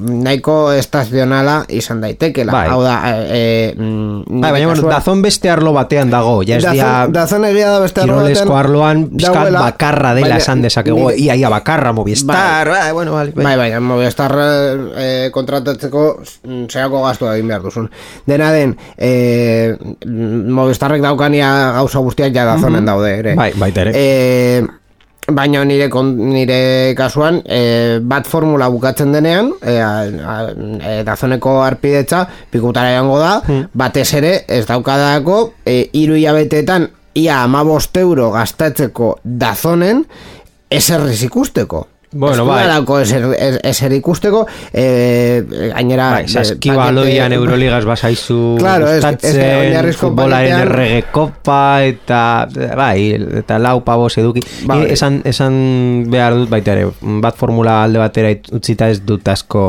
nahiko 0.04 0.74
estazionala 0.74 1.64
izan 1.72 2.02
daitekela. 2.02 2.52
Bai. 2.52 2.64
Hau 2.72 2.80
da, 2.84 2.96
e, 3.32 3.74
bai, 3.76 4.52
baina, 4.52 4.68
bueno, 4.68 4.90
dazon 4.90 5.22
beste 5.24 5.50
arlo 5.52 5.74
batean 5.76 6.12
dago, 6.12 6.42
ja 6.48 6.58
ez 6.58 6.66
dia... 6.66 6.90
Dazon 7.14 7.46
egia 7.48 7.70
da 7.72 7.80
beste 7.84 8.04
arlo 8.04 8.18
batean... 8.24 8.52
arloan, 8.58 9.04
pizkat 9.14 9.52
bakarra 9.54 10.14
dela 10.18 10.38
esan 10.42 10.64
dezakegu, 10.66 11.12
ia, 11.12 11.38
ia 11.40 11.52
bakarra, 11.54 11.94
Movistar, 11.94 12.70
bai, 12.70 12.80
bai, 12.82 12.92
bueno, 12.98 13.14
bai, 13.14 13.32
bai, 13.36 13.56
bai, 13.62 13.70
Movistar 13.84 14.36
e, 14.42 15.08
kontratatzeko 15.34 16.06
zeako 16.72 17.04
gastu 17.06 17.30
egin 17.32 17.52
behar 17.54 17.66
duzun. 17.66 17.90
Dena 18.28 18.52
den, 18.56 18.78
e, 18.98 19.76
Movistarrek 20.04 21.04
daukania 21.06 21.50
gauza 21.80 22.04
guztiak 22.04 22.34
ja 22.36 22.48
dazonen 22.50 22.88
daude, 22.90 23.18
ere. 23.24 23.36
Bai, 23.40 23.52
baita 23.60 23.88
ere. 23.88 23.94
E, 23.96 24.83
baina 25.32 25.64
nire 25.66 25.88
nire 25.88 26.96
kasuan 26.98 27.42
e, 27.46 28.00
bat 28.02 28.28
formula 28.28 28.70
bukatzen 28.70 29.14
denean 29.14 29.54
e, 29.62 29.78
e, 29.78 31.04
dazoneko 31.04 31.62
arpidetza 31.64 32.26
pikutara 32.52 32.96
jango 32.98 33.20
da 33.20 33.38
hmm. 33.46 33.70
batez 33.74 34.14
ere 34.20 34.34
ez 34.48 34.66
daukadako 34.68 35.54
e, 35.66 35.88
iru 35.94 36.20
hilabeteetan 36.20 36.90
ia 37.14 37.44
amabost 37.44 37.98
euro 37.98 38.32
gastatzeko 38.34 39.18
dazonen, 39.24 40.04
eserriz 40.70 41.22
ikusteko. 41.24 41.88
Bueno, 42.14 42.46
bai. 42.46 42.66
eser, 43.64 43.94
ikusteko, 43.94 44.46
eh, 44.72 45.44
gainera... 45.74 46.10
Bai, 46.12 46.28
saskiba 46.28 46.88
aloian 46.88 47.34
Euroligas 47.34 47.86
basaizu 47.90 48.58
claro, 48.60 48.88
gustatzen, 48.92 49.90
futbolaren 49.98 50.68
errege 50.68 51.02
kopa, 51.12 51.82
eta, 51.88 52.22
bai, 52.78 53.14
eta 53.42 53.58
lau 53.62 53.80
pabos 53.86 54.14
eduki. 54.22 54.44
Bai. 54.70 54.84
esan, 54.94 55.22
esan 55.26 55.56
behar 56.12 56.38
dut 56.38 56.52
baita 56.54 56.76
ere, 56.78 56.92
bat 57.24 57.38
formula 57.40 57.80
alde 57.84 58.02
batera 58.02 58.34
utzita 58.54 58.90
ez 58.94 59.02
dut 59.02 59.28
asko, 59.34 59.66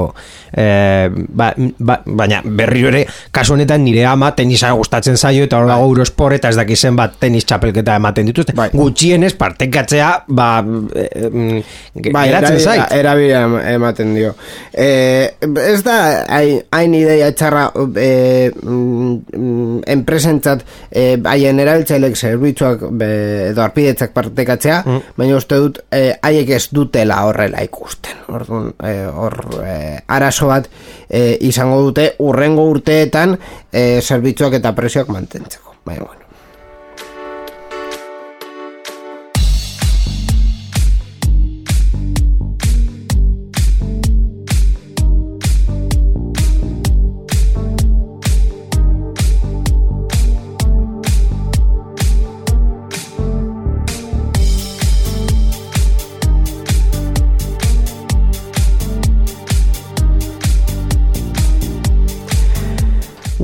eh, 0.52 1.08
ba, 1.08 1.52
ba, 1.78 1.98
baina 2.04 2.42
berri 2.44 2.84
ere, 2.92 3.04
kasu 3.32 3.56
honetan 3.56 3.84
nire 3.84 4.04
ama 4.10 4.34
tenisa 4.36 4.72
gustatzen 4.76 5.16
zaio, 5.16 5.48
eta 5.48 5.62
hor 5.62 5.70
dago 5.70 5.86
bai. 5.86 5.94
eurospor, 5.94 6.36
eta 6.36 6.52
ez 6.52 6.60
dakizen 6.60 6.96
bat 6.96 7.16
tenis 7.20 7.48
txapelketa 7.48 7.96
ematen 8.02 8.28
dituzte. 8.28 8.56
Bai. 8.56 8.68
Gutxienez, 8.74 9.32
partekatzea, 9.40 10.12
ba, 10.28 10.50
eh, 10.60 11.30
mm, 11.30 12.12
bai, 12.12 12.28
geratzen 12.34 12.60
zait. 12.60 12.94
Erabila 12.98 13.42
ematen 13.72 14.14
dio. 14.16 14.34
Eh, 14.72 15.34
ez 15.42 15.80
da, 15.86 15.96
hain 16.28 16.96
ideia 16.96 17.30
txarra 17.32 17.66
mm, 17.74 19.82
enpresentzat 19.96 20.64
eh, 20.90 21.16
haien 21.18 21.60
erabiltzailek 21.60 22.16
zerbitzuak 22.16 22.86
edo 23.04 23.64
arpidetzak 23.64 24.14
partekatzea, 24.16 24.80
mm. 24.84 25.14
baina 25.18 25.38
uste 25.38 25.60
dut 25.60 25.80
eh, 25.90 26.12
haiek 26.22 26.54
ez 26.58 26.66
dutela 26.74 27.22
horrela 27.28 27.62
ikusten. 27.64 28.24
Orduan, 28.34 28.72
eh, 28.84 29.06
hor 29.06 29.38
eh, 29.64 29.98
arazo 30.08 30.50
bat 30.50 30.68
izango 31.14 31.78
dute 31.84 32.08
urrengo 32.24 32.64
urteetan 32.72 33.36
eh, 33.72 34.00
zerbitzuak 34.02 34.58
eta 34.60 34.74
presioak 34.74 35.12
mantentzeko. 35.14 35.76
Baina, 35.84 36.04
bueno. 36.04 36.24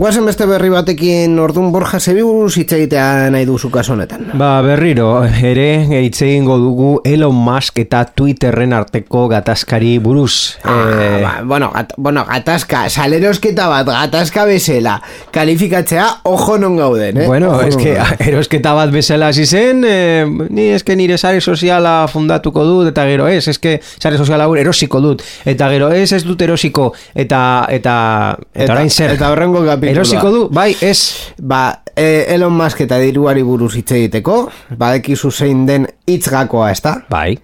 Guazen 0.01 0.25
beste 0.25 0.47
berri 0.49 0.71
batekin 0.73 1.35
ordun 1.45 1.67
borja 1.75 1.99
zebiburuz 2.01 2.55
hitz 2.57 2.71
egitea 2.73 3.29
nahi 3.35 3.45
duzu 3.45 3.69
honetan. 3.69 4.31
Ba, 4.33 4.63
berriro, 4.65 5.27
ere 5.27 5.85
hitz 6.01 6.23
egingo 6.25 6.57
dugu 6.57 7.03
Elon 7.05 7.35
Musk 7.37 7.83
eta 7.83 8.07
Twitterren 8.07 8.73
arteko 8.73 9.27
gatazkari 9.29 9.99
buruz. 9.99 10.57
Ah, 10.65 10.77
eh... 10.89 11.21
ba, 11.23 11.33
bueno, 11.45 11.71
gat, 11.75 11.93
bueno, 11.99 12.25
gatazka, 12.25 12.89
salerosketa 12.89 13.67
bat, 13.69 13.91
gatazka 13.91 14.47
bezala, 14.49 15.03
kalifikatzea, 15.33 16.07
ojo 16.25 16.57
non 16.57 16.81
gauden, 16.81 17.21
eh? 17.21 17.27
Bueno, 17.27 17.51
ojo 17.59 17.69
eske, 17.69 17.99
erosketa 18.31 18.73
bat 18.73 18.89
bezala 18.97 19.29
hasi 19.35 19.45
zen, 19.45 19.85
eh, 19.85 20.25
ni 20.49 20.71
eske 20.79 20.97
nire 20.97 21.19
sare 21.19 21.45
soziala 21.45 22.09
fundatuko 22.09 22.65
dut, 22.65 22.89
eta 22.95 23.05
gero 23.05 23.29
ez, 23.29 23.45
eske 23.53 23.77
sare 23.99 24.17
soziala 24.17 24.49
erosiko 24.65 25.05
dut, 25.05 25.29
eta 25.45 25.69
gero 25.69 25.93
ez 25.93 26.09
ez 26.17 26.25
dut 26.25 26.41
erosiko, 26.49 26.95
eta, 27.13 27.45
eta, 27.69 28.01
eta, 28.41 28.65
eta 28.65 28.73
orain 28.79 28.89
zer. 28.89 29.19
Eta 29.21 29.29
horrengo 29.37 29.61
Erosiko 29.91 30.31
du, 30.31 30.43
bai, 30.55 30.77
ez. 30.81 31.35
Ba, 31.43 31.83
e, 31.97 32.27
Elon 32.35 32.55
Musk 32.55 32.85
eta 32.85 32.99
diruari 33.03 33.43
buruz 33.43 33.73
hitz 33.75 33.91
egiteko, 33.97 34.37
badekizu 34.79 35.31
zein 35.31 35.65
den 35.67 35.89
itzgakoa, 36.07 36.71
ez 36.71 36.79
da? 36.85 36.95
Bai. 37.11 37.35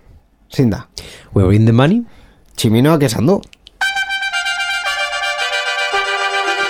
Zein 0.55 0.71
da? 0.71 0.85
Where 1.35 1.55
in 1.57 1.67
the 1.67 1.75
money? 1.75 2.05
Tximinoak 2.57 3.03
esan 3.11 3.27
du. 3.27 3.41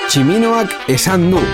Tximinoak 0.09 0.73
esan 0.97 1.31
du. 1.35 1.45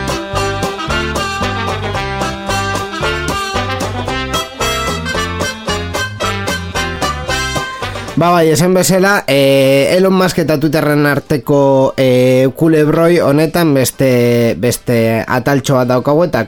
Ba 8.12 8.28
bai, 8.28 8.50
esan 8.52 8.74
bezala, 8.76 9.24
e, 9.26 9.96
Elon 9.96 10.12
Musk 10.12 10.42
eta 10.42 10.58
Twitterren 10.60 11.06
arteko 11.08 11.94
e, 11.96 12.50
kulebroi 12.60 13.22
honetan 13.24 13.72
beste, 13.72 14.52
beste 14.60 14.98
ataltxo 15.24 15.78
bat 15.78 15.88
daukagu 15.88 16.26
eta 16.26 16.42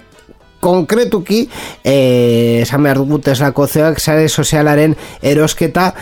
konkretuki 0.61 1.47
e, 1.81 2.61
esan 2.67 2.85
behar 2.85 3.01
dugu 3.01 3.23
Teslako 3.25 3.65
zeoak 3.65 3.97
sare 3.97 4.29
sozialaren 4.29 4.93
erosketa 5.25 5.95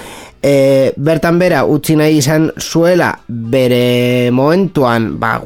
e, 0.42 0.92
bertan 0.96 1.38
bera 1.38 1.62
utzi 1.70 1.94
nahi 1.96 2.18
izan 2.18 2.50
zuela 2.59 3.12
bere 3.28 4.31
momentuan 4.35 5.12
ba, 5.20 5.37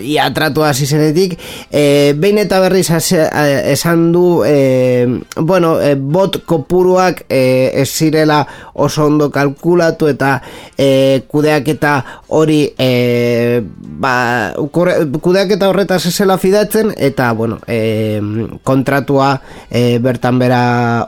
ia 0.00 0.26
tratu 0.34 0.64
hasi 0.64 0.88
zenetik 0.88 1.36
e, 1.70 2.14
behin 2.16 2.40
eta 2.40 2.60
berriz 2.64 2.88
esan 2.90 4.10
du 4.12 4.42
e, 4.46 5.06
bueno, 5.36 5.76
e, 5.80 5.94
bot 5.94 6.40
kopuruak 6.48 7.26
e, 7.28 7.70
ez 7.82 7.90
zirela 7.92 8.40
oso 8.74 9.06
ondo 9.06 9.28
kalkulatu 9.30 10.08
eta 10.08 10.40
e, 10.76 11.22
kudeak 11.28 11.68
eta 11.76 11.92
hori 12.32 12.62
e, 12.78 13.60
ba, 13.62 14.54
kudeak 14.72 15.56
eta 15.58 15.68
horretaz 15.68 16.06
esela 16.08 16.38
fidatzen 16.40 16.94
eta 16.96 17.32
bueno, 17.36 17.60
e, 17.68 18.22
kontratua 18.64 19.34
e, 19.68 19.98
bertan 20.00 20.40
bera 20.40 20.64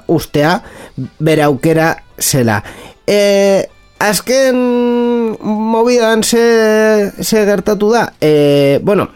ustea 0.07 0.59
bere 1.19 1.43
aukera 1.49 1.95
zela 2.19 2.63
e, 3.09 3.69
azken 3.99 4.57
mobidan 5.41 6.23
ze, 6.23 7.11
ze 7.21 7.45
gertatu 7.49 7.91
da 7.91 8.13
e, 8.21 8.79
bueno 8.83 9.09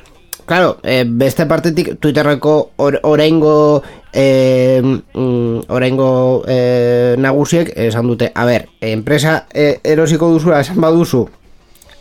Claro, 0.44 0.78
e, 0.82 1.04
beste 1.06 1.46
partetik 1.46 2.00
Twitterreko 2.00 2.72
oraingo 2.76 3.82
e, 4.12 4.82
oraingo 5.68 6.42
e, 6.50 7.14
nagusiek 7.16 7.70
esan 7.76 8.10
dute, 8.10 8.32
a 8.34 8.44
ber, 8.44 8.66
enpresa 8.80 9.46
e, 9.54 9.78
erosiko 9.84 10.32
duzula 10.34 10.60
esan 10.60 10.80
baduzu 10.82 11.28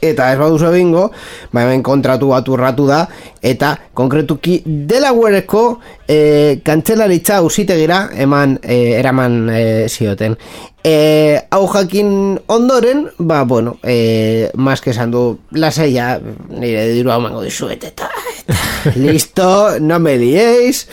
eta 0.02 0.32
ez 0.34 0.40
baduzu 0.40 0.72
egingo, 0.72 1.10
ba 1.54 1.64
hemen 1.64 1.84
kontratu 1.86 2.32
bat 2.34 2.48
urratu 2.50 2.88
da, 2.90 3.06
eta 3.42 3.76
konkretuki 3.98 4.62
Delawareko 4.66 5.64
e, 6.08 6.60
kantzelaritza 6.66 7.42
usitegira 7.46 8.08
eman, 8.26 8.58
e, 8.64 8.98
eraman 8.98 9.38
e, 9.54 9.64
zioten. 9.90 10.36
E, 10.82 11.38
hau 11.54 11.68
jakin 11.70 12.40
ondoren, 12.50 13.06
ba, 13.20 13.44
bueno, 13.46 13.76
e, 13.86 14.50
maske 14.58 14.90
esan 14.90 15.14
du, 15.14 15.26
lasaia, 15.54 16.16
nire 16.50 16.88
diru 16.96 17.14
hau 17.14 17.22
mango 17.22 17.46
dizuet, 17.46 17.86
eta, 17.92 18.10
listo, 19.04 19.78
no 19.80 20.02
me 20.02 20.18
liéis, 20.18 20.88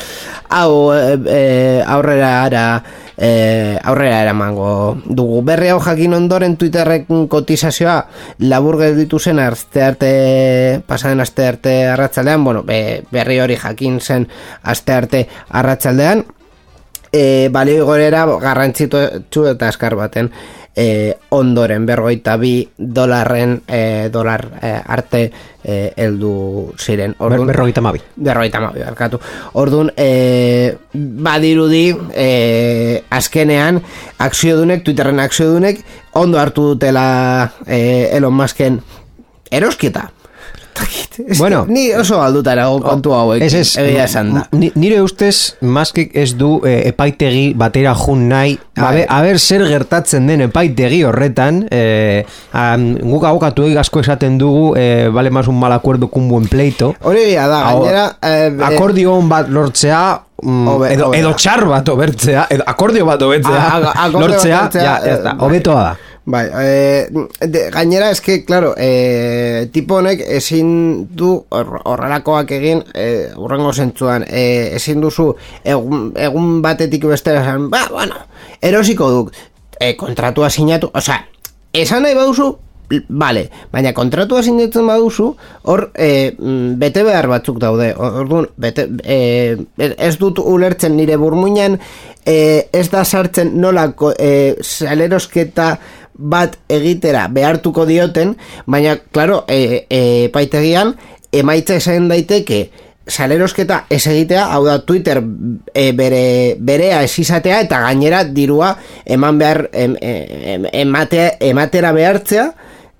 hau 0.52 0.92
e, 0.92 1.80
aurrera 1.88 2.32
ara, 2.44 2.66
e, 3.18 3.78
aurrera 3.82 4.22
eramango 4.22 4.96
dugu. 5.04 5.42
Berri 5.42 5.68
hau 5.74 5.80
jakin 5.82 6.14
ondoren 6.14 6.56
Twitterrek 6.56 7.08
kotizazioa 7.28 7.98
labur 8.38 8.78
ditu 8.96 9.18
zen 9.18 9.42
aste 9.42 9.82
arte, 9.82 10.10
pasaren 10.86 11.20
aste 11.20 11.46
arte 11.46 11.74
arratsaldean, 11.90 12.44
bueno, 12.44 12.64
berri 12.64 13.40
hori 13.40 13.56
jakin 13.58 14.00
zen 14.00 14.28
aste 14.62 14.92
arte 14.92 15.26
arratsaldean, 15.50 16.24
e, 17.12 17.48
balio 17.52 17.86
gorera 17.86 18.24
garrantzitu 18.38 19.46
eta 19.48 19.68
askar 19.68 19.96
baten 19.96 20.30
e, 20.78 21.16
ondoren 21.34 21.86
bergoita 21.86 22.36
bi 22.38 22.62
dolarren 22.78 23.56
e, 23.66 24.08
dolar 24.14 24.44
e, 24.62 24.70
arte 24.86 25.22
e, 25.62 25.92
eldu 25.96 26.72
ziren. 26.78 27.16
Orduan, 27.18 27.48
Ber, 27.48 27.54
berrogeita 27.54 27.82
mabi 27.82 28.02
berrogeita 28.14 28.60
mabi, 28.62 28.84
barkatu. 28.86 29.18
Orduan, 29.58 29.90
e, 29.96 30.76
badirudi 30.94 31.86
e, 32.14 32.28
azkenean 33.10 33.82
akziodunek, 34.22 34.84
Twitterren 34.86 35.18
akziodunek 35.24 35.82
ondo 36.22 36.38
hartu 36.38 36.70
dutela 36.74 37.08
e, 37.66 38.14
Elon 38.14 38.38
Musken 38.38 38.78
erosketa 39.50 40.12
bueno, 41.38 41.64
ni 41.74 41.90
oso 41.94 42.20
alduta 42.22 42.52
erago 42.56 42.80
kontu 42.82 43.14
hauek. 43.14 43.42
Ez 43.42 43.54
ez, 43.54 43.76
esan 44.04 44.32
da. 44.34 44.44
Nire 44.52 45.00
ustez, 45.02 45.58
maskik 45.60 46.14
ez 46.18 46.32
du 46.38 46.58
e, 46.66 46.78
epaitegi 46.90 47.52
batera 47.58 47.94
jun 47.98 48.28
nahi. 48.30 48.58
A 48.78 49.20
ber, 49.24 49.38
zer 49.38 49.66
gertatzen 49.68 50.28
den 50.30 50.46
epaitegi 50.48 51.02
horretan. 51.08 51.64
E, 51.70 52.24
guk 53.02 53.26
agokatu 53.28 53.66
asko 53.78 54.02
esaten 54.04 54.38
dugu, 54.40 54.72
e, 54.78 55.08
bale 55.14 55.30
mas 55.34 55.48
un 55.48 55.58
mal 55.58 55.72
acuerdo 55.72 56.08
kun 56.08 56.28
buen 56.28 56.48
pleito. 56.48 56.94
Hori 57.02 57.34
da, 57.34 57.62
gainera... 57.68 58.08
E, 58.22 58.34
akordio 58.68 59.18
bat 59.28 59.48
lortzea, 59.52 60.02
mm, 60.42 60.90
edo, 60.92 61.12
edo 61.16 61.32
txar 61.38 61.64
bat 61.68 61.88
obertzea, 61.92 62.46
edo 62.54 62.66
akordio 62.66 63.06
bat 63.08 63.22
obertzea, 63.22 63.64
lortzea, 64.14 64.68
ja, 64.74 64.82
ja, 64.82 64.98
ja, 65.04 65.38
ja, 65.42 65.96
Bai, 66.28 66.44
e, 66.60 67.08
de, 67.48 67.70
gainera 67.72 68.10
eske, 68.12 68.44
claro, 68.44 68.74
e, 68.76 69.70
tipo 69.72 69.96
honek 69.96 70.20
ezin 70.36 71.06
du 71.08 71.30
horrelakoak 71.48 72.52
egin 72.52 72.82
e, 72.92 73.06
urrengo 73.40 73.72
zentzuan, 73.72 74.26
e, 74.28 74.42
ezin 74.76 75.00
duzu 75.00 75.30
egun, 75.64 76.10
egun 76.20 76.60
batetik 76.60 77.08
bestera 77.08 77.40
esan, 77.40 77.70
ba, 77.72 77.86
bueno, 77.88 78.20
erosiko 78.60 79.08
duk, 79.14 79.32
e, 79.80 79.94
kontratua 79.96 80.52
sinatu, 80.52 80.92
osea, 80.92 81.22
esan 81.72 82.04
nahi 82.04 82.18
baduzu, 82.18 82.56
Vale, 82.88 83.42
baina 83.68 83.90
kontratua 83.92 84.40
sinatzen 84.40 84.86
baduzu, 84.88 85.26
hor 85.68 85.82
e, 85.92 86.32
bete 86.80 87.02
behar 87.04 87.26
batzuk 87.28 87.58
daude. 87.60 87.90
Orduan, 87.92 88.46
bete, 88.56 88.86
e, 89.04 89.18
ez 89.76 90.14
dut 90.16 90.40
ulertzen 90.40 90.96
nire 90.96 91.18
burmuinan, 91.20 91.76
e, 92.24 92.38
ez 92.72 92.86
da 92.88 93.04
sartzen 93.04 93.52
nola 93.60 93.90
e, 94.16 94.30
salerosketa 94.64 95.74
bat 96.18 96.58
egitera 96.68 97.28
behartuko 97.32 97.86
dioten, 97.86 98.36
baina, 98.66 98.98
klaro, 99.12 99.44
e, 99.48 99.86
e, 99.88 100.02
paitegian, 100.34 100.96
emaitza 101.32 101.78
esan 101.78 102.08
daiteke, 102.10 102.68
salerosketa 103.08 103.86
ez 103.90 104.02
egitea, 104.06 104.44
hau 104.52 104.64
da 104.66 104.78
Twitter 104.84 105.22
e, 105.72 105.92
bere, 105.96 106.56
berea 106.60 107.02
ez 107.06 107.14
izatea 107.18 107.62
eta 107.64 107.80
gainera 107.86 108.22
dirua 108.24 108.74
eman 109.06 109.38
behar 109.40 109.62
em, 109.72 109.96
em, 110.00 110.66
ematea, 110.84 111.32
ematera 111.40 111.92
behartzea 111.96 112.50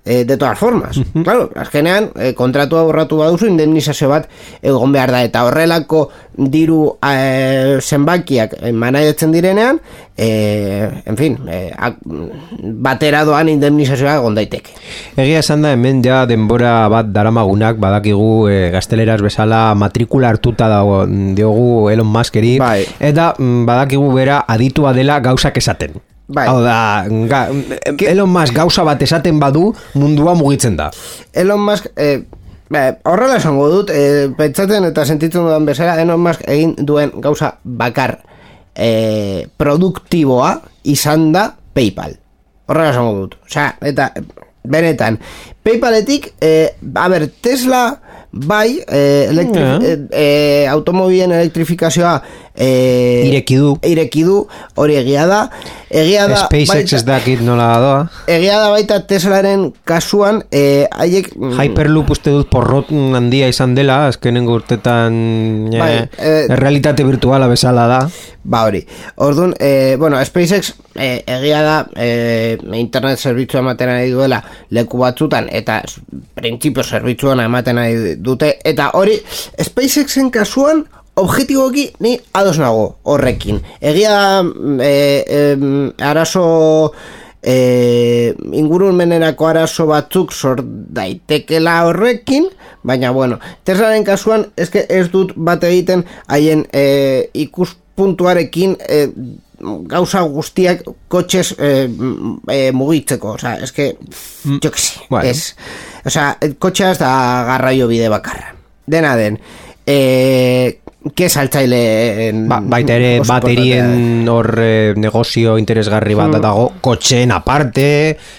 e, 0.09 0.25
de 0.25 0.37
todas 0.37 0.57
formas. 0.57 0.99
claro, 1.23 1.51
azkenean, 1.55 2.09
e, 2.17 2.33
kontratua 2.33 2.81
borratu 2.83 3.19
baduzu, 3.21 3.45
indemnizazio 3.45 4.09
bat 4.09 4.25
egon 4.65 4.91
behar 4.95 5.13
da, 5.13 5.21
eta 5.23 5.43
horrelako 5.45 6.07
diru 6.33 6.95
e, 6.97 7.77
zenbakiak 7.77 8.57
manaiatzen 8.73 9.31
direnean, 9.35 9.77
e, 10.17 10.89
en 11.05 11.19
fin, 11.19 11.37
e, 11.45 11.69
batera 12.89 13.21
doan 13.29 13.53
indemnizazioa 13.53 14.17
egon 14.17 14.39
daiteke. 14.39 14.73
Egia 15.13 15.45
esan 15.45 15.61
da, 15.61 15.75
hemen 15.77 16.01
ja 16.01 16.23
denbora 16.25 16.73
bat 16.89 17.13
daramagunak, 17.13 17.77
badakigu 17.77 18.49
e, 18.49 18.59
gazteleraz 18.73 19.21
bezala 19.21 19.67
matrikula 19.77 20.33
hartuta 20.33 20.71
dago 20.73 21.03
diogu 21.37 21.91
Elon 21.93 22.09
Muskeri, 22.09 22.57
bai. 22.57 22.81
eta 22.97 23.35
mm, 23.37 23.67
badakigu 23.69 24.09
bera 24.17 24.41
aditua 24.49 24.97
dela 24.97 25.21
gauzak 25.21 25.61
esaten. 25.61 26.01
Bai. 26.29 26.45
Hau 26.45 26.59
da, 26.61 27.05
ga, 27.29 27.47
Elon 28.05 28.29
Musk 28.29 28.53
gauza 28.53 28.83
bat 28.85 29.01
esaten 29.01 29.39
badu 29.41 29.71
mundua 29.97 30.35
mugitzen 30.37 30.75
da. 30.77 30.91
Elon 31.33 31.63
Musk, 31.65 31.89
eh, 31.97 32.21
horrela 33.09 33.39
esango 33.41 33.65
dut, 33.71 33.89
eh, 33.89 34.29
pentsatzen 34.37 34.85
eta 34.91 35.05
sentitzen 35.09 35.41
dudan 35.41 35.65
bezala, 35.65 35.97
Elon 36.01 36.21
Musk 36.21 36.45
egin 36.45 36.75
duen 36.85 37.15
gauza 37.17 37.55
bakar 37.63 38.19
eh, 38.75 39.47
produktiboa 39.57 40.59
izan 40.83 41.31
da 41.33 41.49
PayPal. 41.73 42.13
Horrela 42.69 42.93
esango 42.93 43.15
dut. 43.23 43.39
Osea, 43.49 43.71
eta 43.89 44.11
benetan, 44.69 45.17
PayPaletik, 45.65 46.35
eh, 46.45 46.75
a 46.93 47.07
ber, 47.09 47.25
Tesla 47.41 47.83
bai, 48.31 48.83
eh, 48.85 49.25
elektri 49.29 49.61
yeah. 49.61 49.97
eh, 50.11 50.65
automobilen 50.69 51.31
elektrifikazioa 51.31 52.21
eh, 52.55 53.27
irekidu. 53.29 53.77
irekidu, 53.83 54.47
hori 54.75 54.97
egia 54.99 55.25
da. 55.29 55.41
Egia 55.89 56.27
da 56.29 56.43
SpaceX 56.45 56.69
baita, 56.69 56.95
ez 56.95 57.05
dakit 57.05 57.41
nola 57.45 57.69
doa. 57.81 58.01
Egia 58.29 58.59
da 58.61 58.69
baita 58.73 58.99
Teslaren 59.09 59.69
kasuan, 59.89 60.43
eh, 60.51 60.85
haiek... 60.91 61.31
Mm, 61.35 61.55
Hyperloop 61.59 62.11
uste 62.13 62.33
dut 62.33 62.49
porrot 62.51 62.91
handia 63.17 63.49
izan 63.49 63.73
dela, 63.77 64.05
azkenen 64.09 64.47
urtetan 64.49 65.69
bai, 65.73 65.93
eh, 66.17 66.45
realitate 66.59 67.05
virtuala 67.07 67.49
bezala 67.49 67.87
da. 67.89 68.03
Ba 68.43 68.63
hori. 68.65 68.85
Orduan, 69.15 69.53
eh, 69.59 69.95
bueno, 69.99 70.23
SpaceX 70.25 70.73
eh, 70.95 71.23
egia 71.27 71.61
da 71.61 71.75
eh, 71.95 72.57
internet 72.73 73.19
zerbitzu 73.19 73.59
ematen 73.59 73.89
nahi 73.91 74.11
duela 74.13 74.39
leku 74.75 75.01
batzutan, 75.01 75.49
eta 75.51 75.81
printzipio 76.37 76.83
zerbitzuan 76.83 77.43
ematen 77.43 77.77
nahi 77.79 78.15
dute 78.23 78.55
eta 78.65 78.91
hori 78.97 79.19
SpaceXen 79.61 80.31
kasuan 80.31 80.85
objetiboki 81.19 81.89
ni 81.99 82.17
ados 82.33 82.57
nago 82.59 82.99
horrekin 83.03 83.61
egia 83.81 84.43
e, 84.81 84.93
e, 85.27 85.41
arazo 86.03 86.45
e, 87.43 88.33
ingurun 88.51 88.95
menerako 88.95 89.47
arazo 89.47 89.87
batzuk 89.89 90.33
sort 90.33 90.63
daitekela 90.95 91.83
horrekin 91.87 92.49
baina 92.83 93.11
bueno, 93.11 93.39
Teslaren 93.63 94.05
kasuan 94.07 94.45
eske 94.57 94.85
ez 94.89 95.09
dut 95.11 95.33
bat 95.35 95.63
egiten 95.67 96.05
haien 96.31 96.65
e, 96.73 97.29
ikuspuntuarekin 97.43 98.75
e, 98.79 98.99
gauza 99.91 100.21
guztiak 100.31 100.85
kotxez 101.11 101.51
e, 101.59 101.71
e, 102.47 102.59
mugitzeko, 102.71 103.35
oza, 103.35 103.57
eske, 103.59 103.91
mm. 103.99 104.59
jo 104.63 104.71
que 104.71 104.79
si, 104.79 104.99
bueno. 105.09 105.27
es, 105.27 105.55
oza, 106.05 106.31
kotxeaz 106.59 106.97
da 107.01 107.11
garraio 107.49 107.89
bide 107.91 108.07
bakarra. 108.11 108.53
Dena 108.89 109.15
den, 109.19 109.37
e, 109.85 110.79
ke 110.99 111.29
saltzaile 111.31 112.33
ba, 112.49 112.57
baita 112.59 112.97
ere 112.99 113.21
baterien 113.23 114.27
hor 114.27 114.49
eh, 114.59 114.91
negozio 114.99 115.55
interesgarri 115.55 116.17
bat 116.19 116.27
hmm. 116.27 116.41
dago 116.43 116.65
kotxeen 116.83 117.31
aparte 117.31 117.85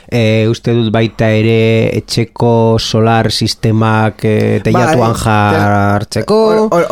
e, 0.05 0.45
uste 0.51 0.75
dut 0.77 0.91
baita 0.93 1.31
ere 1.33 1.89
etxeko 2.03 2.77
solar 2.77 3.31
sistemak 3.33 4.27
e, 4.29 4.37
teiatuan 4.61 5.17
ba, 5.17 5.39
jartzeko. 5.57 6.41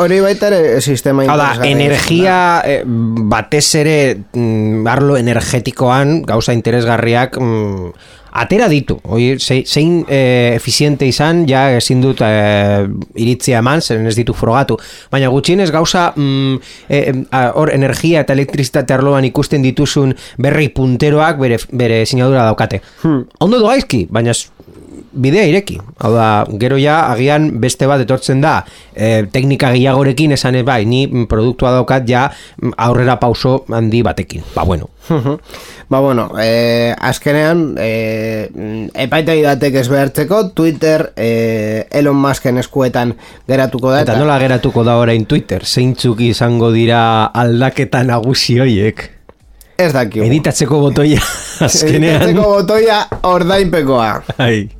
hori 0.00 0.22
baita 0.24 0.48
ere 0.48 0.80
sistema 0.80 1.28
da, 1.28 1.50
energia 1.68 2.38
e, 2.64 2.80
batez 3.28 3.66
ere 3.82 3.98
mm, 4.16 4.88
arlo 4.88 5.20
energetikoan 5.20 6.22
gauza 6.24 6.56
interesgarriak 6.56 7.36
mm, 7.36 7.92
atera 8.40 8.68
ditu. 8.70 8.98
Oi, 9.08 9.36
zein 9.38 10.02
e, 10.08 10.20
efiziente 10.56 11.06
izan, 11.08 11.44
ja 11.48 11.68
ezin 11.76 12.02
dut 12.04 12.22
e, 12.24 12.30
iritzia 13.18 13.62
eman, 13.62 13.82
zen 13.82 14.06
ez 14.08 14.16
ditu 14.18 14.36
frogatu. 14.36 14.78
Baina 15.12 15.30
gutxienez 15.32 15.70
gauza 15.74 16.10
mm, 16.14 16.58
hor 17.58 17.72
energia 17.74 18.24
eta 18.24 18.36
elektrizitate 18.36 18.96
arloan 18.96 19.26
ikusten 19.28 19.64
dituzun 19.64 20.14
berri 20.38 20.70
punteroak 20.74 21.40
bere, 21.40 21.58
bere 21.72 22.04
sinadura 22.06 22.46
daukate. 22.48 22.82
Hmm. 23.02 23.26
Ondo 23.44 23.60
doaizki, 23.62 24.06
baina 24.10 24.34
bidea 25.12 25.46
ireki. 25.48 25.78
Hau 26.02 26.12
da, 26.14 26.28
gero 26.60 26.78
ja, 26.80 27.00
agian 27.12 27.50
beste 27.62 27.88
bat 27.90 28.02
etortzen 28.04 28.42
da, 28.44 28.60
e, 28.94 29.26
teknika 29.32 29.72
gehiagorekin 29.74 30.34
esan 30.36 30.58
ez 30.60 30.64
bai, 30.66 30.82
ni 30.88 31.06
produktua 31.30 31.72
daukat 31.78 32.08
ja 32.08 32.28
aurrera 32.76 33.18
pauso 33.20 33.62
handi 33.72 34.02
batekin. 34.06 34.46
Ba, 34.54 34.64
bueno. 34.68 34.90
Ba, 35.88 36.00
bueno, 36.00 36.30
e, 36.40 36.94
azkenean, 36.98 37.74
e, 37.80 38.48
epaita 38.94 39.34
idatek 39.34 39.80
ez 39.80 39.86
behartzeko, 39.88 40.42
Twitter 40.56 41.08
e, 41.16 41.86
Elon 41.90 42.18
Musken 42.20 42.60
eskuetan 42.60 43.14
geratuko 43.48 43.92
da. 43.92 44.02
Eta, 44.04 44.18
nola 44.20 44.38
geratuko 44.42 44.84
da 44.84 44.98
orain 45.00 45.24
Twitter? 45.26 45.64
Zeintzuk 45.64 46.20
izango 46.28 46.70
dira 46.74 47.02
aldaketa 47.32 48.04
nagusi 48.04 48.58
hoiek? 48.60 49.06
Ez 49.78 49.92
dakio. 49.94 50.24
Editatzeko 50.26 50.80
botoia, 50.82 51.22
azkenean. 51.68 52.22
Editatzeko 52.22 52.50
botoia 52.56 53.04
ordainpekoa. 53.32 54.10
Ai. 54.44 54.77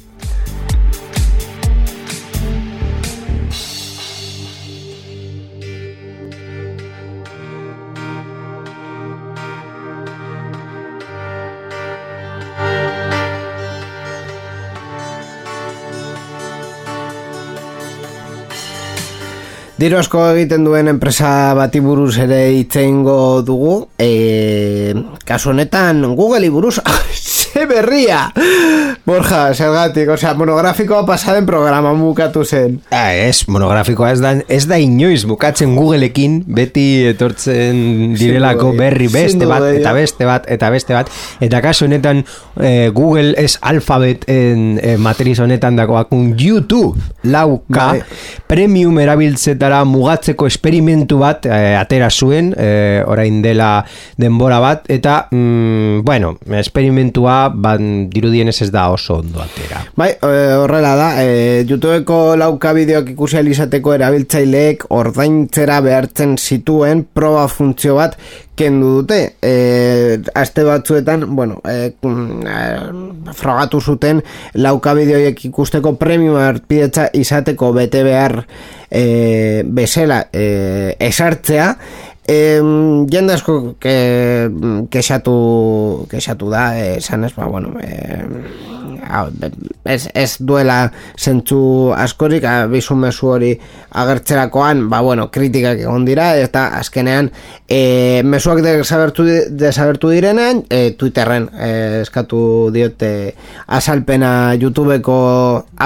Diro 19.79 20.01
asko 20.01 20.19
egiten 20.33 20.65
duen 20.67 20.89
enpresa 20.91 21.55
bati 21.55 21.79
buruz 21.79 22.17
ere 22.19 22.41
itzeingo 22.59 23.45
dugu. 23.47 23.75
E, 23.95 24.91
kasu 25.25 25.53
honetan 25.53 26.03
Google 26.19 26.51
buruz 26.51 26.81
berria. 27.73 28.29
Borja, 29.07 29.55
zergatik, 29.55 30.11
osea, 30.13 30.35
monografikoa 30.37 31.05
pasaden 31.09 31.47
programa 31.49 31.95
bukatu 31.97 32.45
zen. 32.45 32.79
Ah, 32.91 33.15
ez, 33.15 33.47
monografikoa 33.49 34.13
ez 34.13 34.21
da, 34.21 34.35
ez 34.49 34.65
da 34.69 34.79
inoiz 34.83 35.23
bukatzen 35.29 35.75
Googleekin, 35.79 36.43
beti 36.45 37.07
etortzen 37.15 38.15
direlako 38.19 38.75
berri 38.77 39.09
beste 39.13 39.49
bat, 39.49 39.65
eta 39.73 39.95
beste 39.97 40.29
bat, 40.29 40.49
eta 40.51 40.71
beste 40.75 40.97
bat. 40.97 41.13
Eta 41.45 41.63
kasu 41.65 41.87
honetan 41.89 42.25
eh, 42.61 42.91
Google 42.95 43.35
ez 43.41 43.57
alfabet 43.63 44.27
en, 44.29 44.77
en 44.83 45.01
matriz 45.01 45.39
honetan 45.41 45.79
dagoakun 45.79 46.35
YouTube 46.39 46.99
lauka 47.25 47.93
bai. 47.95 48.03
premium 48.51 48.99
erabiltzeta 49.01 49.83
mugatzeko 49.89 50.47
esperimentu 50.49 51.19
bat 51.21 51.47
e, 51.47 51.75
atera 51.79 52.09
zuen, 52.11 52.53
e, 52.57 53.03
orain 53.07 53.41
dela 53.45 53.85
denbora 54.17 54.59
bat, 54.63 54.87
eta, 54.91 55.29
mm, 55.31 56.05
bueno, 56.07 56.37
esperimentua 56.59 57.48
ban 57.55 58.09
dirudien 58.11 58.49
ez 58.49 58.71
da 58.73 58.89
oso 58.91 59.19
ondo 59.23 59.41
atera. 59.43 59.85
Bai, 59.97 60.13
horrela 60.23 60.95
da, 60.99 61.09
e, 61.23 61.65
YouTubeko 61.69 62.37
lauka 62.41 62.73
bideoak 62.77 63.15
ikusi 63.15 63.39
alizateko 63.41 63.95
erabiltzaileek 63.97 64.89
ordaintzera 64.95 65.81
behartzen 65.85 66.37
zituen 66.39 67.07
proba 67.15 67.47
funtzio 67.49 67.97
bat 67.99 68.19
kendu 68.59 68.99
dute. 68.99 69.21
E, 69.43 70.19
aste 70.35 70.65
batzuetan, 70.67 71.25
bueno, 71.37 71.61
e, 71.69 71.93
frogatu 73.39 73.81
zuten 73.81 74.23
lauka 74.59 74.95
bideoiek 74.99 75.45
ikusteko 75.51 75.95
premium 76.01 76.41
arpidetza 76.43 77.09
izateko 77.15 77.73
bete 77.77 78.03
behar 78.07 78.41
e, 78.91 79.63
bezala 79.65 80.25
e, 80.33 80.97
esartzea, 81.09 81.73
Eh, 82.29 82.61
jende 83.09 83.33
asko 83.33 83.55
ke, 83.81 83.95
kexatu, 84.93 85.37
kexatu 86.11 86.51
da, 86.53 86.77
esan 86.77 87.25
ez, 87.25 87.33
ba, 87.33 87.47
bueno, 87.49 87.73
eh, 87.81 88.21
ez, 89.85 90.09
ez 90.15 90.37
duela 90.41 90.79
zentzu 91.19 91.93
askorik 91.97 92.45
abizu 92.45 92.97
mesu 92.99 93.31
hori 93.33 93.53
agertzerakoan 93.91 94.89
ba 94.91 95.01
bueno, 95.01 95.29
kritikak 95.31 95.81
egon 95.85 96.05
dira 96.05 96.31
eta 96.37 96.67
azkenean 96.79 97.31
e, 97.69 98.23
mesuak 98.25 98.61
desabertu, 98.65 99.25
desabertu 99.51 100.11
direnean 100.13 100.65
e, 100.69 100.93
Twitterren 100.99 101.49
e, 101.55 101.71
eskatu 102.03 102.71
diote 102.75 103.13
azalpena 103.67 104.55
YouTubeko 104.59 105.19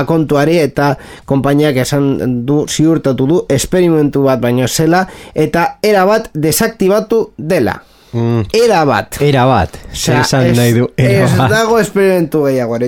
akontuari 0.02 0.58
eta 0.62 0.96
konpainiak 1.28 1.78
esan 1.84 2.44
du 2.46 2.64
ziurtatu 2.68 3.28
du 3.28 3.40
esperimentu 3.48 4.26
bat 4.26 4.42
baino 4.42 4.68
zela 4.68 5.06
eta 5.34 5.78
era 5.82 6.04
bat 6.08 6.30
desaktibatu 6.34 7.30
dela 7.38 7.80
Mm. 8.12 8.48
Era 8.52 8.84
bat. 8.84 9.16
Era 9.24 9.44
bat. 9.48 9.76
Zer 9.92 10.20
esan 10.20 10.50
nahi 10.56 10.76
du. 10.76 10.88
Ez 10.96 11.30
dago 11.36 11.78
esperimentu 11.80 12.44
gehiago. 12.46 12.78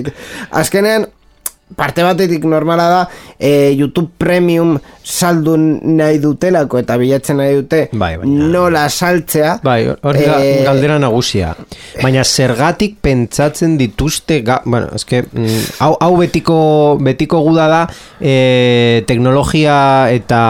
Azkenean, 0.51 1.07
parte 1.75 2.03
batetik 2.05 2.45
normala 2.45 2.89
da 2.89 3.01
e, 3.39 3.73
YouTube 3.73 4.11
Premium 4.17 4.77
saldu 5.05 5.53
nahi 5.57 6.17
dutelako 6.19 6.79
eta 6.81 6.97
bilatzen 6.97 7.37
nahi 7.37 7.59
dute 7.59 7.81
bai, 7.93 8.15
baina... 8.17 8.47
nola 8.55 8.87
saltzea 8.89 9.59
bai, 9.63 9.79
hori 10.01 10.23
da 10.25 10.39
e... 10.41 10.63
galdera 10.65 10.97
nagusia 10.99 11.51
baina 12.01 12.23
zergatik 12.25 12.97
pentsatzen 13.05 13.77
dituzte 13.77 14.39
ga... 14.45 14.59
bueno, 14.65 14.89
eske, 14.97 15.21
mm, 15.29 15.61
hau, 15.85 15.91
hau 16.01 16.11
betiko, 16.17 16.57
betiko 17.05 17.43
guda 17.45 17.67
da 17.69 17.81
e, 18.19 19.03
teknologia 19.07 19.77
eta 20.13 20.41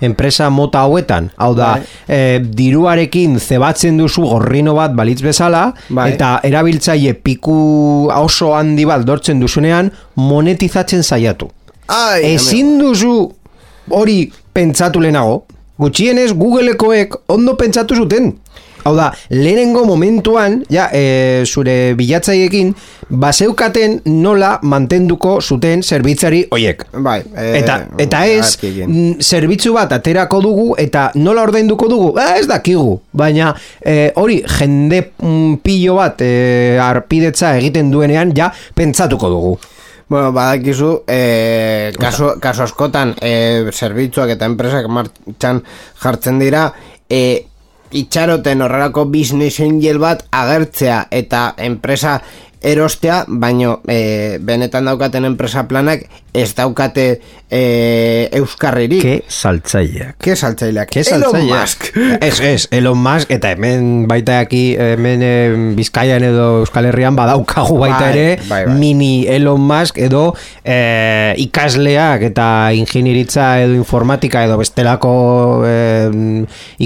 enpresa 0.00 0.48
mota 0.50 0.86
hauetan 0.86 1.28
hau 1.36 1.52
da, 1.58 1.74
bai. 1.76 1.84
e, 2.08 2.40
diruarekin 2.62 3.36
zebatzen 3.40 4.00
duzu 4.00 4.24
gorrino 4.32 4.74
bat 4.78 4.96
balitz 4.96 5.20
bezala 5.24 5.66
bai. 5.90 6.14
eta 6.14 6.38
erabiltzaile 6.48 7.12
piku 7.20 8.08
oso 8.16 8.54
handi 8.56 8.88
bat 8.88 9.04
dortzen 9.04 9.40
duzunean 9.42 9.92
monetizatzen 10.16 11.04
saiatu. 11.04 11.50
Ai, 11.92 12.22
Ezin 12.34 12.78
duzu 12.80 13.41
hori 13.92 14.32
pentsatu 14.52 15.00
lehenago, 15.00 15.42
gutxienez 15.80 16.32
Googleekoek 16.36 17.16
ondo 17.32 17.56
pentsatu 17.58 17.96
zuten. 17.98 18.32
Hau 18.82 18.96
da, 18.98 19.12
lehenengo 19.30 19.84
momentuan, 19.86 20.56
ja, 20.72 20.88
e, 20.90 21.44
zure 21.46 21.94
bilatzaiekin, 21.98 22.72
baseukaten 23.22 24.00
nola 24.10 24.56
mantenduko 24.66 25.36
zuten 25.40 25.84
zerbitzari 25.86 26.42
oiek. 26.50 26.82
Bai, 27.04 27.20
e, 27.30 27.44
eta, 27.60 27.76
eta 28.02 28.24
ez, 28.26 28.56
zerbitzu 29.22 29.76
bat 29.76 29.94
aterako 29.94 30.40
dugu, 30.42 30.66
eta 30.82 31.10
nola 31.14 31.46
ordainduko 31.46 31.86
dugu, 31.92 32.10
eh, 32.18 32.40
ez 32.40 32.48
dakigu. 32.50 32.96
Baina, 33.14 33.52
e, 33.78 34.10
hori, 34.18 34.40
jende 34.58 35.04
mm, 35.12 35.60
pillo 35.62 36.00
bat 36.00 36.24
e, 36.26 36.32
arpidetza 36.82 37.54
egiten 37.60 37.94
duenean, 37.94 38.34
ja, 38.34 38.50
pentsatuko 38.74 39.30
dugu. 39.30 39.54
Bueno, 40.12 40.30
badakizu, 40.30 41.04
e, 41.08 41.90
kaso, 41.98 42.34
kaso 42.38 42.66
askotan, 42.66 43.14
e, 43.16 43.64
zerbitzuak 43.72 44.34
eta 44.34 44.44
enpresak 44.44 44.84
martxan 44.92 45.62
jartzen 46.02 46.36
dira, 46.36 46.66
e, 47.08 47.46
itxaroten 47.96 48.60
horrelako 48.60 49.06
business 49.08 49.64
angel 49.64 49.96
bat 50.02 50.26
agertzea 50.28 51.06
eta 51.08 51.54
enpresa 51.56 52.18
erostea, 52.62 53.24
baino 53.28 53.80
e, 53.88 54.38
benetan 54.40 54.86
daukaten 54.88 55.26
enpresa 55.28 55.66
planak 55.68 56.06
ez 56.32 56.54
daukate 56.56 57.20
e, 57.52 58.28
euskarririk. 58.38 59.02
Ke 59.02 59.16
saltzaileak. 59.28 60.16
Ke 60.22 60.36
saltzaileak. 60.36 60.88
Ke 60.88 61.04
saltzaileak. 61.04 61.44
Elon 61.44 61.60
Musk. 61.60 61.88
Ez, 62.22 62.40
ez, 62.40 62.68
Elon 62.72 62.98
Musk, 63.02 63.30
eta 63.34 63.50
hemen 63.52 64.06
baita 64.08 64.38
aquí, 64.40 64.72
hemen 64.78 65.22
e, 65.26 65.32
Bizkaian 65.76 66.24
edo 66.24 66.62
Euskal 66.62 66.88
Herrian 66.88 67.16
badaukagu 67.18 67.76
baita 67.82 68.06
bai, 68.06 68.12
ere, 68.14 68.26
bai, 68.48 68.62
bai. 68.66 68.76
mini 68.78 69.26
Elon 69.28 69.60
Musk 69.60 69.98
edo 70.00 70.22
e, 70.64 71.34
ikasleak 71.42 72.24
eta 72.30 72.46
ingenieritza 72.78 73.50
edo 73.64 73.76
informatika 73.76 74.44
edo 74.46 74.56
bestelako 74.60 75.12
e, 75.68 75.76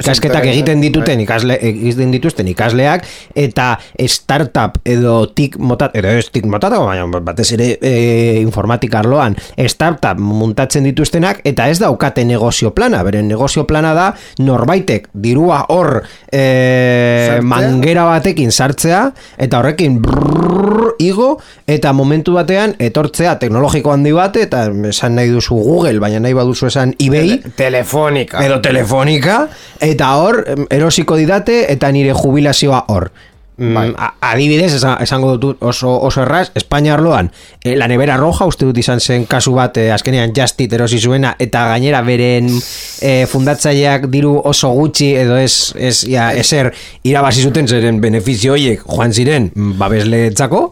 ikasketak 0.01 0.49
egiten 0.51 0.83
dituten 0.83 1.23
ikasle, 1.23 1.59
egiten 1.71 2.15
dituzten 2.15 2.51
ikasleak 2.51 3.07
eta 3.39 3.77
startup 4.11 4.81
edo 4.87 5.19
tik 5.37 5.61
motat, 5.66 5.96
edo 5.98 6.09
ez 6.09 6.29
tik 6.33 6.46
motat, 6.50 6.74
baina 6.79 7.20
batez 7.26 7.50
ere 7.57 7.68
e, 7.81 7.94
informatika 8.40 9.00
arloan 9.02 9.37
startup 9.68 10.20
muntatzen 10.20 10.87
dituztenak 10.87 11.42
eta 11.46 11.68
ez 11.70 11.79
daukate 11.83 12.24
negozio 12.24 12.72
plana, 12.74 13.02
beren 13.07 13.29
negozio 13.29 13.66
plana 13.68 13.92
da 13.96 14.07
norbaitek 14.42 15.11
dirua 15.12 15.64
hor 15.74 16.00
e, 16.33 17.40
mangera 17.42 18.07
batekin 18.09 18.52
sartzea 18.52 19.02
eta 19.42 19.61
horrekin 19.61 20.00
brrr, 20.02 20.94
igo 21.02 21.37
eta 21.66 21.92
momentu 21.96 22.37
batean 22.37 22.74
etortzea 22.79 23.37
teknologiko 23.42 23.92
handi 23.92 24.12
bate 24.16 24.46
eta 24.46 24.66
esan 24.90 25.16
nahi 25.18 25.33
duzu 25.33 25.57
Google, 25.57 26.00
baina 26.00 26.20
nahi 26.22 26.37
baduzu 26.37 26.70
esan 26.70 26.94
eBay. 26.98 27.38
Telefonika. 27.57 28.44
Edo 28.44 28.61
telefonika 28.64 29.46
eta 29.83 30.12
hor 30.20 30.42
erosiko 30.70 31.16
didate 31.18 31.64
eta 31.72 31.90
nire 31.92 32.14
jubilazioa 32.16 32.85
hor 32.92 33.11
bai. 33.57 33.90
adibidez, 34.21 34.73
esango 35.01 35.37
dut 35.40 35.62
oso, 35.64 35.90
oso 36.07 36.23
erraz, 36.23 36.51
Espainia 36.55 36.95
arloan, 36.95 37.31
e, 37.62 37.77
la 37.77 37.88
nevera 37.88 38.16
roja, 38.21 38.47
uste 38.47 38.69
dut 38.69 38.79
izan 38.79 39.01
zen 39.01 39.27
kasu 39.27 39.55
bat, 39.57 39.79
e, 39.81 39.90
azkenean 39.92 40.35
justit 40.37 40.73
erosi 40.77 41.01
zuena, 41.01 41.35
eta 41.38 41.66
gainera 41.73 42.03
beren 42.07 42.51
e, 42.53 43.27
fundatzaileak 43.31 44.09
diru 44.12 44.37
oso 44.45 44.73
gutxi, 44.77 45.12
edo 45.25 45.38
ez, 45.40 45.73
ez 45.77 45.99
ja, 46.09 46.31
eser, 46.37 46.73
irabazi 47.05 47.45
zuten 47.49 47.69
zeren 47.69 48.01
beneficio 48.01 48.57
horiek 48.57 48.85
joan 48.87 49.12
ziren 49.12 49.51
babesle 49.81 50.27
etzako, 50.31 50.69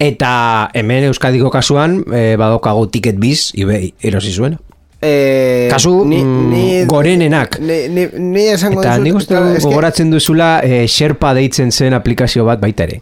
eta 0.00 0.32
hemen 0.74 1.10
Euskadiko 1.10 1.52
kasuan, 1.52 2.02
e, 2.12 2.34
badokago 2.40 2.86
tiket 2.92 3.20
biz, 3.20 3.50
ibe, 3.58 3.82
erosi 4.00 4.32
zuena. 4.32 4.60
Eh, 5.02 5.68
Kasu 5.70 6.04
ni, 6.04 6.18
mm, 6.22 6.50
ni, 6.50 6.84
gorenenak. 6.84 7.58
ni, 7.60 7.88
ni, 7.88 8.06
ni 8.18 8.42
esango 8.52 8.82
Eta 8.82 8.98
nik 9.00 9.14
uste 9.16 9.38
gogoratzen 9.62 10.10
duzula 10.12 10.58
eh, 10.62 10.86
Sherpa 10.86 11.32
deitzen 11.34 11.72
zen 11.72 11.96
aplikazio 11.96 12.44
bat 12.44 12.60
baita 12.60 12.84
ere 12.84 13.00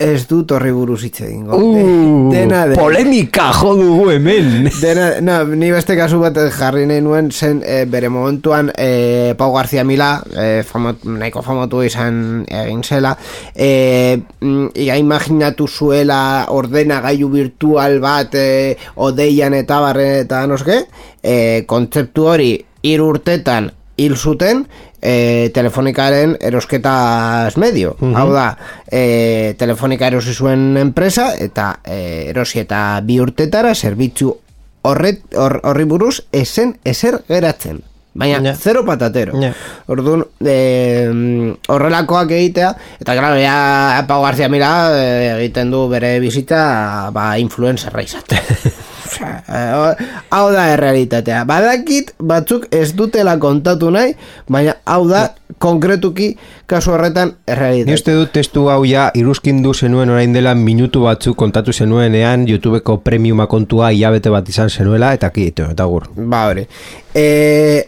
Ez 0.00 0.24
dut 0.24 0.48
horri 0.56 0.70
buruz 0.72 1.02
hitz 1.04 1.20
egingo. 1.26 1.58
Uh, 1.60 2.30
dena 2.32 2.62
de, 2.70 2.76
polemika 2.78 3.50
jo 3.52 3.74
dugu 3.76 4.06
hemen. 4.14 4.70
Dena, 4.80 5.10
no, 5.20 5.34
ni 5.60 5.68
beste 5.74 5.92
kasu 5.98 6.22
bat 6.22 6.38
jarri 6.56 6.86
nahi 6.88 7.02
nuen 7.04 7.28
zen 7.28 7.60
e, 7.60 7.82
bere 7.84 8.08
momentuan 8.08 8.70
e, 8.72 9.34
Pau 9.36 9.50
García 9.52 9.84
Mila, 9.84 10.14
e, 10.32 10.62
famot, 10.64 11.04
nahiko 11.04 11.42
famatu 11.44 11.82
izan 11.84 12.46
egin 12.48 12.80
zela, 12.80 13.12
e, 13.52 14.22
ia 14.80 14.96
imaginatu 14.96 15.68
zuela 15.68 16.22
ordena 16.48 17.02
gaiu 17.04 17.28
virtual 17.34 17.98
bat 18.00 18.38
e, 18.40 18.78
odeian 19.04 19.58
eta 19.58 19.82
barre 19.84 20.08
eta 20.22 20.46
noske, 20.48 20.80
e, 21.20 21.36
kontzeptu 21.68 22.24
hori 22.32 22.54
irurtetan 22.88 23.68
hil 24.00 24.16
zuten, 24.16 24.64
e, 25.00 25.50
telefonikaren 25.54 26.36
erosketa 26.40 27.50
medio. 27.56 27.96
Uh 28.00 28.14
Hau 28.16 28.30
da, 28.32 28.56
e, 28.90 29.54
telefonika 29.58 30.06
erosi 30.06 30.34
zuen 30.34 30.76
enpresa 30.76 31.32
eta 31.38 31.80
e, 31.84 32.30
erosi 32.30 32.60
eta 32.60 33.00
bi 33.04 33.20
urtetara 33.20 33.74
zerbitzu 33.74 34.34
horret, 34.82 35.22
horri 35.36 35.84
buruz 35.84 36.20
esen 36.32 36.76
eser 36.84 37.22
geratzen. 37.28 37.82
Baina, 38.12 38.56
zero 38.58 38.82
patatero. 38.84 39.38
Yeah. 39.38 39.54
Orduan, 39.86 40.24
e, 40.42 41.06
horrelakoak 41.70 42.32
egitea, 42.34 42.72
eta 42.98 43.14
gara, 43.14 43.30
ja, 43.38 44.04
Pau 44.08 44.18
García 44.24 44.48
Mira 44.50 44.70
egiten 45.38 45.70
du 45.70 45.86
bere 45.88 46.18
bizita, 46.20 47.10
ba, 47.14 47.36
influencerra 47.38 48.02
izatea. 48.02 48.42
hau 50.30 50.46
da 50.52 50.66
errealitatea. 50.74 51.44
Badakit 51.48 52.14
batzuk 52.22 52.66
ez 52.74 52.92
dutela 52.96 53.36
kontatu 53.38 53.90
nahi, 53.90 54.14
baina 54.48 54.76
hau 54.84 55.06
da 55.08 55.28
konkretuki 55.58 56.36
kasu 56.66 56.94
horretan 56.94 57.34
errealitatea. 57.46 57.90
Ni 57.90 57.98
uste 57.98 58.14
dut 58.16 58.32
testu 58.32 58.66
hau 58.70 58.84
ja 58.88 59.10
iruzkindu 59.18 59.74
zenuen 59.74 60.10
orain 60.10 60.32
dela 60.34 60.54
minutu 60.54 61.04
batzuk 61.04 61.36
kontatu 61.36 61.72
zenuenean 61.72 62.46
YouTubeko 62.48 62.96
premiuma 63.04 63.46
kontua 63.46 63.90
hilabete 63.90 64.30
bat 64.30 64.48
izan 64.48 64.70
zenuela 64.70 65.12
eta 65.16 65.30
kitu, 65.34 65.70
eta 65.74 65.86
gur. 65.90 66.08
Ba 66.16 66.46
hori. 66.50 66.66
E, 67.14 67.26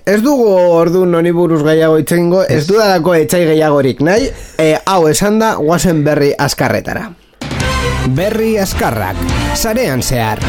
ez 0.06 0.20
dugu 0.22 0.48
ordu 0.50 1.04
noni 1.06 1.32
buruz 1.32 1.62
gehiago 1.62 1.98
itzengo, 2.02 2.42
ez 2.42 2.66
dudalako 2.66 3.14
etxai 3.14 3.44
gehiagorik 3.52 4.02
nahi, 4.02 4.30
e, 4.58 4.74
hau 4.86 5.06
esan 5.08 5.38
da 5.42 5.54
guazen 5.60 6.04
berri 6.04 6.32
askarretara. 6.38 7.10
Berri 8.16 8.56
askarrak, 8.58 9.18
sarean 9.54 10.02
zehar. 10.02 10.42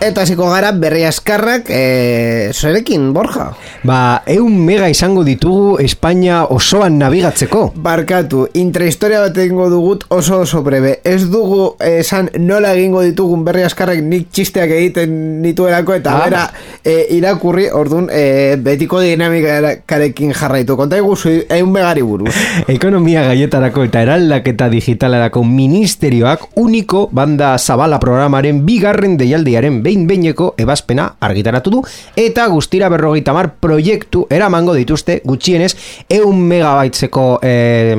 Eta 0.00 0.22
ziko 0.24 0.46
gara 0.48 0.70
berri 0.72 1.02
askarrak 1.04 1.66
e, 1.68 2.50
Zerekin, 2.56 3.10
Borja? 3.12 3.50
Ba, 3.84 4.22
eun 4.32 4.54
mega 4.64 4.86
izango 4.88 5.20
ditugu 5.26 5.74
Espainia 5.84 6.38
osoan 6.48 6.96
nabigatzeko 7.02 7.66
Barkatu, 7.84 8.46
intrahistoria 8.56 9.18
bat 9.26 9.36
egingo 9.36 9.66
dugut 9.68 10.06
oso 10.08 10.38
oso 10.46 10.62
brebe 10.64 10.94
Ez 11.04 11.26
dugu 11.28 11.74
esan 11.84 12.30
nola 12.40 12.70
egingo 12.78 13.02
ditugun 13.04 13.42
berri 13.44 13.66
askarrak 13.66 14.00
nik 14.00 14.30
txisteak 14.32 14.72
egiten 14.78 15.12
nituelako 15.44 15.98
Eta 15.98 16.16
ah. 16.16 16.24
bera 16.24 16.46
e, 16.80 16.96
irakurri 17.18 17.68
orduan 17.68 18.08
e, 18.08 18.56
betiko 18.56 19.02
dinamikarekin 19.04 20.32
jarraitu 20.32 20.78
Konta 20.80 20.96
iguzu 20.96 21.34
eun 21.44 21.76
megari 21.76 22.06
buruz 22.08 22.32
Ekonomia 22.78 23.26
gaietarako 23.28 23.84
eta 23.90 24.06
eraldaketa 24.08 24.72
digitalarako 24.72 25.44
ministerioak 25.44 26.48
Uniko 26.64 27.04
banda 27.12 27.52
zabala 27.60 28.00
programaren 28.00 28.64
bigarren 28.64 29.20
deialdiaren 29.20 29.82
behin 29.90 30.06
behineko 30.06 30.54
ebazpena 30.58 31.08
argitaratu 31.20 31.70
du 31.74 31.80
eta 32.16 32.46
guztira 32.52 32.88
berrogeita 32.92 33.34
mar 33.34 33.50
proiektu 33.58 34.26
eramango 34.30 34.74
dituzte 34.78 35.20
gutxienez 35.26 35.72
eun 36.08 36.38
megabaitzeko 36.46 37.24
eh, 37.42 37.96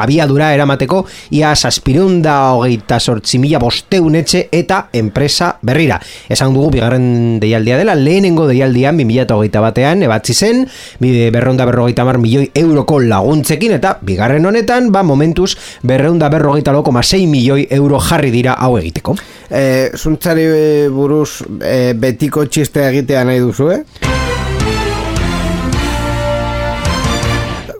abiadura 0.00 0.52
eramateko 0.56 1.02
ia 1.36 1.54
saspirunda 1.54 2.54
hogeita 2.56 2.98
sortzi 3.00 3.38
mila 3.42 3.60
bosteun 3.60 4.16
etxe 4.16 4.48
eta 4.52 4.88
enpresa 4.92 5.54
berrira. 5.62 6.00
Esan 6.28 6.54
dugu 6.54 6.70
bigarren 6.78 7.38
deialdia 7.42 7.76
dela, 7.76 7.94
lehenengo 7.94 8.46
deialdian 8.48 8.96
2008 8.96 9.60
batean 9.64 10.04
ebatzi 10.06 10.34
zen 10.34 10.64
berreunda 11.00 11.66
berrogeita 11.68 12.06
mar 12.08 12.18
milioi 12.22 12.48
euroko 12.54 13.00
laguntzekin 13.02 13.76
eta 13.76 13.98
bigarren 14.00 14.46
honetan 14.46 14.90
ba 14.92 15.02
momentuz 15.02 15.54
berreunda 15.82 16.30
berrogeita 16.32 16.72
loko 16.72 16.92
ma 16.92 17.02
6 17.02 17.28
milioi 17.28 17.66
euro 17.70 18.00
jarri 18.00 18.30
dira 18.30 18.56
hau 18.56 18.78
egiteko. 18.78 19.16
Eh, 19.50 19.90
zuntzari 19.94 20.46
buruz 20.88 21.33
e, 21.60 21.92
betiko 21.98 22.46
txiste 22.46 22.84
egitea 22.90 23.24
nahi 23.28 23.42
duzu, 23.44 23.70
eh? 23.74 24.12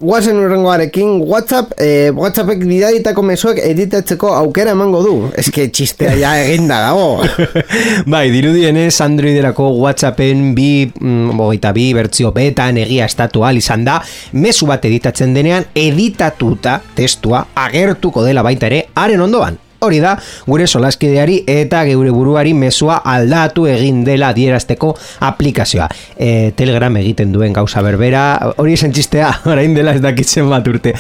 Guazen 0.05 0.37
urrengoarekin, 0.37 1.23
WhatsApp, 1.25 1.71
e, 1.81 2.11
WhatsAppek 2.13 2.61
bidalitako 2.69 3.23
mesuak 3.25 3.61
editatzeko 3.65 4.35
aukera 4.37 4.75
emango 4.77 5.01
du. 5.01 5.15
Que 5.55 5.71
txistea 5.73 6.13
ja 6.21 6.35
eginda 6.43 6.83
dago. 6.85 7.25
bai, 8.13 8.27
dirudienez, 8.35 8.93
Androiderako 9.01 9.71
WhatsAppen 9.79 10.51
bi, 10.59 10.69
mm, 10.93 11.41
bi, 11.73 11.89
bertzio 11.97 12.35
betan 12.37 12.83
egia 12.85 13.09
estatu 13.09 13.49
izan 13.57 13.85
da, 13.89 14.03
mesu 14.33 14.69
bat 14.69 14.85
editatzen 14.85 15.33
denean, 15.33 15.65
editatuta 15.75 16.83
testua 16.95 17.47
agertuko 17.55 18.25
dela 18.25 18.43
baita 18.43 18.67
ere, 18.67 18.89
haren 18.95 19.25
ondoan 19.25 19.64
hori 19.85 20.01
da 20.03 20.15
gure 20.47 20.67
solaskideari 20.67 21.43
eta 21.51 21.85
geure 21.89 22.13
buruari 22.15 22.55
mesua 22.55 23.01
aldatu 23.05 23.67
egin 23.71 24.03
dela 24.07 24.33
dierazteko 24.37 24.95
aplikazioa. 25.29 25.89
E, 26.17 26.53
Telegram 26.57 26.97
egiten 27.01 27.33
duen 27.35 27.53
gauza 27.53 27.83
berbera, 27.85 28.25
hori 28.57 28.75
esen 28.79 28.95
txistea, 28.95 29.31
orain 29.53 29.77
dela 29.77 29.95
ez 29.95 30.03
dakitzen 30.05 30.51
bat 30.51 30.67
urte. 30.69 30.95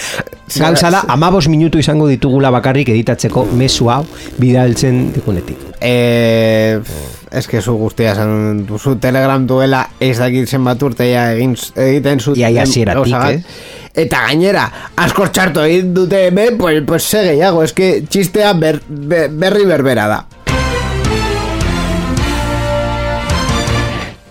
Gauza 0.55 0.90
da, 0.92 1.05
amabos 1.09 1.47
minutu 1.49 1.81
izango 1.81 2.09
ditugula 2.11 2.53
bakarrik 2.55 2.92
editatzeko 2.94 3.49
mesua 3.57 4.03
bidaltzen 4.38 5.09
dikunetik. 5.14 5.70
E, 5.81 6.81
que 7.49 7.61
zu 7.61 7.75
guztia 7.75 8.12
esan 8.12 8.64
duzu 8.66 8.97
Telegram 9.03 9.47
duela 9.47 9.88
ez 10.01 10.16
dakitzen 10.18 10.64
bat 10.64 10.83
urte 10.83 11.09
egin, 11.11 11.57
egiten 11.75 12.20
zut. 12.20 12.38
Ia, 12.38 12.51
ia, 12.51 12.62
eh? 12.62 13.42
Eta 13.94 14.24
gainera, 14.26 14.64
asko 14.98 15.28
txartu 15.30 15.62
egin 15.62 15.92
dute 15.94 16.26
hemen, 16.26 16.59
pues, 16.59 16.80
pues 16.87 17.04
segeiago, 17.07 17.62
eske 17.62 18.00
txistea 18.11 18.52
ber, 18.59 18.80
berri 18.88 19.68
berbera 19.70 20.09
da. 20.11 20.24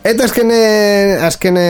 Eta 0.03 0.25
azkene, 0.27 0.55
azkene 1.23 1.61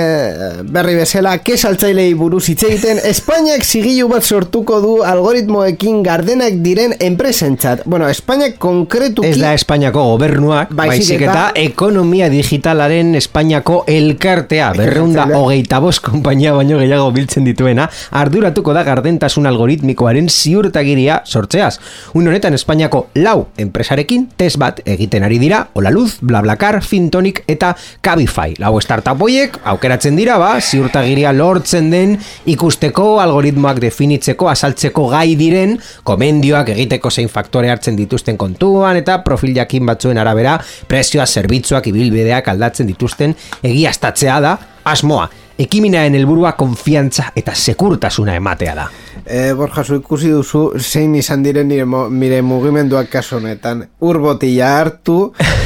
berri 0.73 0.95
bezala, 0.97 1.35
ke 1.45 1.53
saltzailei 1.53 2.15
buruz 2.17 2.47
hitz 2.49 2.63
egiten, 2.65 2.97
Espainiak 3.05 3.61
zigilu 3.61 4.07
bat 4.09 4.25
sortuko 4.25 4.79
du 4.81 4.93
algoritmoekin 5.05 5.99
gardenak 6.01 6.57
diren 6.65 6.95
enpresentzat. 6.97 7.83
Bueno, 7.85 8.07
Espainiak 8.09 8.55
konkretuki... 8.57 9.29
Ez 9.29 9.37
da 9.37 9.51
Espainiako 9.53 10.07
gobernuak, 10.15 10.71
baizik 10.73 11.21
eta 11.27 11.51
ekonomia 11.61 12.31
digitalaren 12.33 13.13
Espainiako 13.19 13.83
elkartea, 13.93 14.71
berreunda 14.79 15.27
hogeita 15.37 15.77
bost 15.85 16.01
kompainia 16.01 16.55
baino 16.57 16.81
gehiago 16.81 17.13
biltzen 17.13 17.45
dituena, 17.45 17.85
arduratuko 18.17 18.73
da 18.73 18.81
gardentasun 18.89 19.45
algoritmikoaren 19.51 20.31
ziurtagiria 20.33 21.19
sortzeaz. 21.29 21.75
Un 22.17 22.33
honetan 22.33 22.57
Espainiako 22.57 23.05
lau 23.21 23.45
enpresarekin 23.61 24.25
test 24.41 24.57
bat 24.57 24.81
egiten 24.89 25.29
ari 25.29 25.37
dira, 25.37 25.67
Olaluz, 25.77 26.17
Blablacar, 26.25 26.81
Fintonic 26.81 27.45
eta 27.45 27.75
Kabi 28.01 28.22
Cabify. 28.23 28.55
Lau 28.59 28.79
startup 28.81 29.19
hoiek 29.21 29.57
aukeratzen 29.67 30.15
dira 30.15 30.37
ba, 30.39 30.55
ziurtagiria 30.61 31.33
lortzen 31.35 31.89
den 31.91 32.15
ikusteko 32.45 33.19
algoritmoak 33.19 33.81
definitzeko 33.83 34.47
azaltzeko 34.49 35.07
gai 35.11 35.35
diren 35.35 35.75
komendioak 36.07 36.71
egiteko 36.75 37.11
zein 37.11 37.29
faktore 37.29 37.71
hartzen 37.73 37.97
dituzten 37.99 38.37
kontuan 38.37 38.97
eta 39.01 39.19
profil 39.23 39.53
jakin 39.55 39.85
batzuen 39.85 40.17
arabera 40.17 40.57
prezioa 40.87 41.25
zerbitzuak 41.27 41.87
ibilbideak 41.91 42.47
aldatzen 42.47 42.87
dituzten 42.87 43.35
egiaztatzea 43.63 44.39
da 44.41 44.57
asmoa. 44.85 45.29
Ekiminaen 45.59 46.15
helburua 46.17 46.55
konfiantza 46.57 47.27
eta 47.37 47.53
sekurtasuna 47.53 48.33
ematea 48.39 48.73
da. 48.75 48.87
E, 49.23 49.53
Borja, 49.53 49.83
zu 49.83 49.99
ikusi 49.99 50.31
duzu 50.33 50.63
zein 50.79 51.13
izan 51.15 51.43
diren 51.45 51.69
nire, 51.69 51.85
mire 51.85 52.41
mugimenduak 52.41 53.11
kaso 53.11 53.37
honetan. 53.37 53.85
Urbotila 54.01 54.71
hartu, 54.79 55.19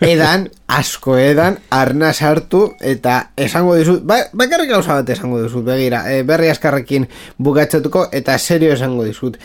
edan, 0.00 0.48
asko 0.68 1.16
edan, 1.18 1.58
arna 1.70 2.12
sartu, 2.12 2.74
eta 2.80 3.30
esango 3.36 3.74
dizut, 3.78 4.04
ba, 4.06 4.20
bakarrik 4.36 4.70
gauza 4.72 5.00
bat 5.00 5.10
esango 5.14 5.40
dizut, 5.42 5.64
begira, 5.66 6.04
e, 6.10 6.22
berri 6.28 6.50
askarrekin 6.52 7.08
bukatzatuko, 7.38 8.08
eta 8.12 8.38
serio 8.38 8.72
esango 8.74 9.06
dizut. 9.06 9.38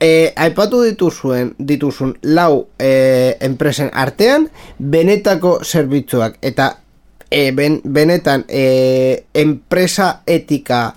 E, 0.00 0.32
aipatu 0.36 0.82
dituzuen, 0.84 1.54
dituzun 1.58 2.16
lau 2.36 2.66
e, 2.78 3.36
enpresen 3.40 3.90
artean, 3.94 4.50
benetako 4.78 5.58
zerbitzuak, 5.64 6.36
eta 6.44 6.74
e, 7.30 7.50
ben, 7.56 7.80
benetan 7.84 8.44
e, 8.48 9.24
enpresa 9.34 10.20
etika, 10.26 10.90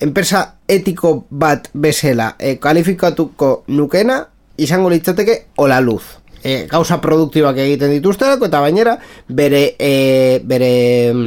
enpresa 0.00 0.44
etiko 0.68 1.16
bat 1.30 1.70
bezala 1.72 2.34
e, 2.38 2.58
kalifikatuko 2.60 3.64
nukena, 3.72 4.20
izango 4.60 4.92
litzateke, 4.92 5.40
ola 5.60 5.80
luz 5.80 6.04
e, 6.46 6.66
gauza 6.70 7.00
produktibak 7.02 7.58
egiten 7.64 7.90
dituztelako 7.96 8.46
eta 8.50 8.60
bainera 8.62 8.94
bere 9.26 9.62
e, 9.78 10.38
bere 10.46 10.70
mm, 11.12 11.26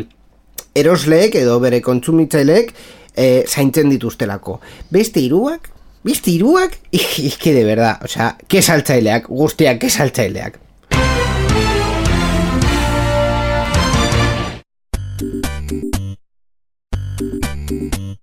erosleek 0.79 1.36
edo 1.41 1.58
bere 1.60 1.82
kontsumitzaileek 1.84 2.71
e, 3.15 3.27
zaintzen 3.47 3.91
dituztelako. 3.91 4.60
Beste 4.95 5.19
hiruak, 5.19 5.67
beste 6.08 6.32
hiruak, 6.32 6.79
ikke 7.32 7.53
de 7.53 7.65
verdad, 7.67 8.05
o 8.05 8.08
sea, 8.08 8.32
ke 8.47 8.63
saltzaileak, 8.63 9.27
guztiak 9.27 9.82
ke 9.84 9.91
saltzaileak. 9.91 10.60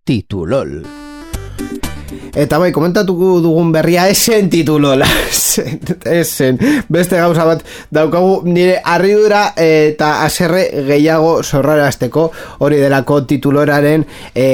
Titulol. 0.06 0.80
Eta 2.36 2.58
bai, 2.60 2.68
komentatuko 2.68 3.38
dugun 3.40 3.70
berria 3.72 4.02
esen 4.12 4.50
titulola. 4.52 5.08
esen. 6.20 6.60
Beste 6.92 7.16
gauza 7.16 7.46
bat 7.48 7.64
daukagu 7.88 8.42
nire 8.44 8.76
arridura 8.84 9.54
eta 9.56 10.10
aserre 10.26 10.66
gehiago 10.90 11.38
zorrarazteko 11.42 12.28
hori 12.66 12.82
delako 12.84 13.22
tituloraren 13.32 14.04
e, 14.34 14.46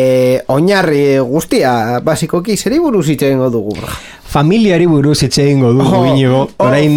oinarri 0.55 1.05
guztia. 1.27 2.01
Basikoki, 2.07 2.57
zeri 2.57 2.79
buruz 2.79 3.09
itxegengo 3.11 3.51
dugu? 3.51 3.77
familiari 4.33 4.87
buruz 4.89 5.19
hitz 5.25 5.37
egingo 5.43 5.73
du 5.77 5.85
oh, 5.85 6.07
inigo. 6.09 6.41
Oh, 6.57 6.67
Orain 6.69 6.97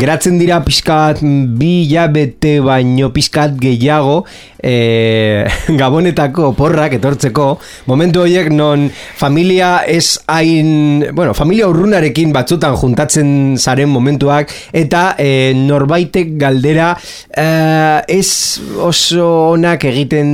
geratzen 0.00 0.36
dira 0.40 0.60
pizkat 0.66 1.22
bi 1.58 1.86
jabete 1.88 2.58
baino 2.64 3.08
pizkat 3.14 3.56
gehiago 3.60 4.20
e, 4.60 5.46
gabonetako 5.80 6.52
porrak 6.58 6.98
etortzeko 6.98 7.48
momentu 7.88 8.24
horiek 8.26 8.50
non 8.52 8.88
familia 8.92 9.78
ez 9.88 10.07
hain 10.26 11.06
bueno, 11.12 11.34
familia 11.34 11.68
urrunarekin 11.68 12.32
batzutan 12.34 12.76
juntatzen 12.78 13.30
zaren 13.58 13.90
momentuak 13.92 14.52
eta 14.72 15.14
e, 15.18 15.52
norbaitek 15.56 16.34
galdera 16.40 16.90
e, 17.30 17.46
ez 18.18 18.60
oso 18.84 19.28
onak 19.54 19.84
egiten 19.90 20.30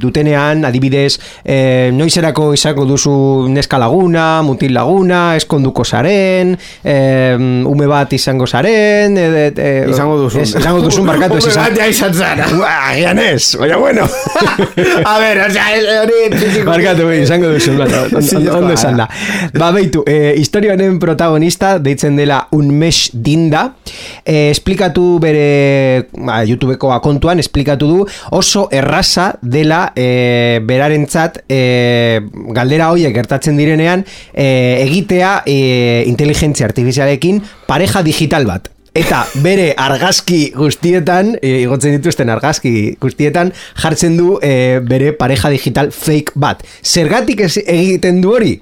dutenean 0.00 0.64
adibidez 0.68 1.18
e, 1.44 1.90
noizerako 1.94 2.50
izango 2.56 2.86
duzu 2.88 3.48
neska 3.52 3.78
laguna, 3.80 4.42
mutil 4.46 4.74
laguna 4.74 5.36
eskonduko 5.38 5.84
zaren 5.84 6.56
e, 6.84 6.96
ume 7.70 7.90
bat 7.90 8.12
izango 8.16 8.48
zaren 8.48 9.18
e, 9.18 9.28
e, 9.54 9.70
izango 9.90 10.18
duzun 10.24 10.46
izango 10.48 10.84
duzun 10.86 11.08
barkatu 11.08 11.40
ume 11.40 11.56
bat 11.56 11.78
ja 11.78 11.90
izan 11.90 12.14
zara 12.14 12.48
ez, 13.30 13.56
baina 13.58 13.76
bueno. 13.76 14.08
A 15.04 15.18
ver, 15.18 15.40
o 15.40 15.50
sea, 15.50 15.66
hori... 16.02 16.62
Markatu, 16.64 17.06
bai, 17.06 17.22
izango 17.22 17.52
duzu, 17.54 17.72
ondo 18.70 18.78
esan 18.78 18.96
da. 18.96 19.08
Ba, 19.58 19.70
beitu, 19.72 20.02
eh, 20.06 20.34
historioaren 20.38 20.98
protagonista, 20.98 21.78
deitzen 21.78 22.16
dela 22.16 22.46
un 22.52 22.70
mes 22.70 23.10
dinda, 23.12 23.74
eh, 24.24 24.50
esplikatu 24.50 25.18
bere, 25.20 26.08
ba, 26.16 26.42
YouTubeko 26.44 26.92
akontuan, 26.94 27.38
esplikatu 27.38 27.88
du, 27.90 28.06
oso 28.30 28.68
erraza 28.70 29.34
dela 29.42 29.92
eh, 29.96 30.60
berarentzat 30.64 31.44
eh, 31.48 32.20
galdera 32.54 32.90
hoiek 32.90 33.14
gertatzen 33.14 33.56
direnean, 33.56 34.04
eh, 34.32 34.84
egitea 34.86 35.42
eh, 35.46 36.04
inteligentzia 36.06 36.66
artifizialekin 36.70 37.42
pareja 37.66 38.02
digital 38.02 38.46
bat. 38.46 38.70
Eta 38.94 39.20
bere 39.44 39.68
argazki 39.78 40.50
guztietan, 40.56 41.36
e, 41.38 41.60
igotzen 41.62 41.94
dituzten 41.98 42.30
argazki 42.32 42.96
guztietan, 43.00 43.52
jartzen 43.78 44.16
du 44.18 44.38
e, 44.42 44.80
bere 44.82 45.12
pareja 45.14 45.50
digital 45.52 45.92
fake 45.94 46.34
bat. 46.34 46.64
Zergatik 46.82 47.44
ez 47.46 47.54
egiten 47.62 48.20
du 48.24 48.34
hori? 48.34 48.56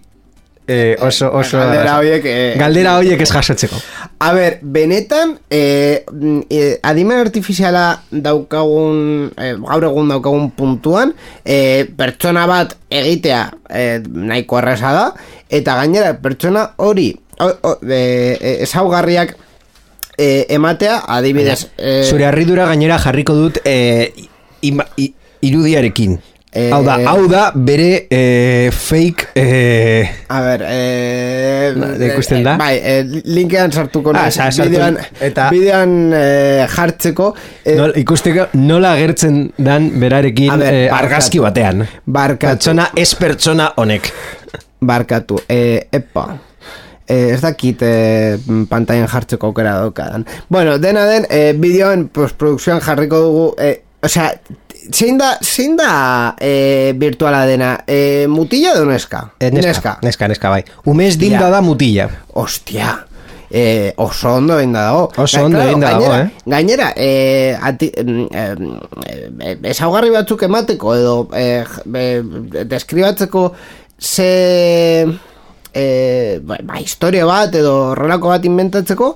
E, 0.68 0.98
oso, 1.00 1.30
oso, 1.32 1.56
galdera 1.56 1.94
horiek 1.96 2.26
e, 2.28 2.32
galdera 2.60 2.98
horiek 3.00 3.22
ez 3.24 3.30
jasotzeko 3.32 3.78
a 4.20 4.32
ber, 4.36 4.58
benetan 4.60 5.38
e, 5.48 6.04
e, 6.52 6.58
adimen 6.84 7.22
artifiziala 7.22 8.02
daukagun 8.12 9.30
e, 9.32 9.54
gaur 9.62 9.86
egun 9.88 10.12
daukagun 10.12 10.50
puntuan 10.58 11.14
e, 11.40 11.88
pertsona 11.96 12.44
bat 12.50 12.76
egitea 12.92 13.40
e, 13.64 13.86
nahiko 14.04 14.60
arrasa 14.60 14.92
da 14.92 15.06
eta 15.48 15.78
gainera 15.80 16.12
pertsona 16.20 16.66
hori 16.84 17.14
e, 17.40 18.02
ezaugarriak 18.68 19.38
e, 20.18 20.46
ematea, 20.50 21.04
adibidez... 21.06 21.68
E, 21.78 22.02
Zure 22.10 22.26
harridura 22.26 22.66
gainera 22.66 22.98
jarriko 22.98 23.36
dut 23.38 23.62
e, 23.64 24.12
ima, 24.66 24.84
irudiarekin. 25.40 26.18
E, 26.48 26.70
hau 26.72 26.80
da, 26.82 26.94
hau 27.10 27.26
da 27.28 27.42
bere 27.54 28.06
e, 28.08 28.70
fake 28.72 29.26
e, 29.36 30.08
a 30.32 30.38
ber 30.40 30.62
e, 30.64 32.06
ikusten 32.08 32.40
da? 32.46 32.54
bai, 32.56 32.78
e, 32.80 32.94
linkean 33.28 33.68
sartuko 33.68 34.14
ah, 34.16 34.30
sa, 34.32 34.48
bidean, 34.64 34.96
eta 35.20 35.50
bidean 35.52 35.92
e, 36.16 36.64
jartzeko 36.72 37.28
e, 37.60 37.76
Nol, 37.76 37.92
ikusteko 38.00 38.48
nola 38.64 38.94
agertzen 38.96 39.42
dan 39.60 39.90
berarekin 40.00 40.56
ber, 40.56 40.72
e, 40.72 40.88
argazki 40.88 41.44
batean. 41.44 41.84
Barkatu. 42.06 42.48
Pertsona 42.48 42.90
ez 42.96 43.10
pertsona 43.20 43.70
honek. 43.76 44.08
Barkatu 44.80 45.44
e, 45.52 45.60
epa 45.92 46.30
eh, 47.08 47.32
ez 47.34 47.40
dakit 47.40 47.82
eh, 47.82 48.38
pantailan 48.68 49.08
jartzeko 49.08 49.50
aukera 49.50 49.78
daukadan. 49.80 50.26
Bueno, 50.48 50.78
dena 50.78 51.06
den, 51.08 51.26
eh, 51.30 51.52
bideoen 51.56 52.08
postprodukzioan 52.12 52.80
jarriko 52.84 53.20
dugu, 53.24 53.44
eh, 53.58 53.82
osea, 54.04 54.30
zein 54.92 55.18
da, 55.18 55.34
zein 55.42 55.76
da 55.76 56.36
eh, 56.40 56.94
virtuala 57.00 57.44
dena? 57.48 57.74
Eh, 57.86 58.26
mutilla 58.28 58.76
edo 58.76 58.84
neska? 58.88 59.30
Eh, 59.40 59.50
neska, 59.52 59.98
neska, 60.02 60.28
neska, 60.28 60.50
bai. 60.52 60.64
Umez 60.86 61.16
dinda 61.18 61.50
da 61.50 61.60
mutilla. 61.64 62.08
Ostia, 62.38 62.92
eh, 63.50 63.92
oso 63.96 64.34
ondo 64.36 64.58
egin 64.58 64.72
da 64.76 64.84
dago. 64.90 65.08
Oso 65.16 65.44
ondo 65.44 65.60
egin 65.64 65.80
da 65.80 65.94
dago, 65.96 66.12
eh? 66.14 66.28
Gainera, 66.46 66.92
eh, 66.96 67.56
ati, 67.60 67.90
eh, 67.96 68.54
eh, 69.40 69.56
esaugarri 69.72 70.12
batzuk 70.14 70.44
emateko 70.48 70.94
edo 70.96 71.16
eh, 71.36 71.64
deskribatzeko 72.68 73.52
ze 73.98 75.06
e, 75.74 76.40
ba, 76.42 76.58
ba, 76.62 76.80
historia 76.80 77.26
bat 77.28 77.54
edo 77.54 77.92
horrelako 77.92 78.32
bat 78.34 78.44
inventatzeko 78.48 79.14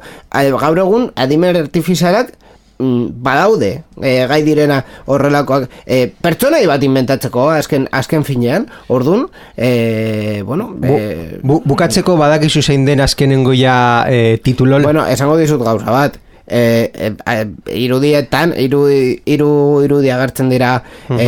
gaur 0.60 0.80
egun 0.84 1.10
adimer 1.16 1.56
artifizialak 1.60 2.32
mm, 2.78 3.06
badaude 3.24 3.70
e, 4.00 4.14
gai 4.30 4.40
direna 4.46 4.80
horrelakoak 5.06 5.68
e, 5.86 6.06
pertsonai 6.22 6.64
bat 6.70 6.82
inventatzeko 6.82 7.48
azken, 7.56 7.88
azken 7.92 8.26
finean. 8.28 8.68
Ordun 8.92 9.26
e, 9.56 10.42
bueno, 10.46 10.72
e, 10.82 11.38
bukatzeko 11.42 12.16
badakizu 12.20 12.62
zein 12.62 12.86
den 12.88 13.04
azkenengo 13.04 13.54
ja 13.56 14.04
e, 14.08 14.38
titulol 14.42 14.86
bueno, 14.86 15.06
esango 15.06 15.38
dizut 15.40 15.64
gauza 15.64 15.90
bat 15.90 16.21
e, 16.46 16.90
e, 16.94 17.36
irudietan 17.78 18.54
iru, 18.58 18.86
iru, 18.90 19.52
irudi 19.84 20.12
agertzen 20.12 20.50
dira 20.52 20.78
uh 21.08 21.20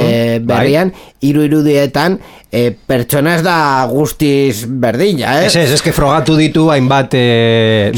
berrian. 0.45 0.93
Iru 1.25 1.45
irudietan 1.47 2.19
e, 2.55 2.71
pertsona 2.87 3.35
ez 3.39 3.43
da 3.45 3.57
guztiz 3.91 4.65
berdina, 4.69 5.41
eh? 5.41 5.49
Ez 5.49 5.57
ez, 5.59 5.71
ez 5.75 5.81
que 5.83 5.93
frogatu 5.95 6.37
ditu 6.39 6.69
hainbat 6.73 7.15
e, 7.19 7.91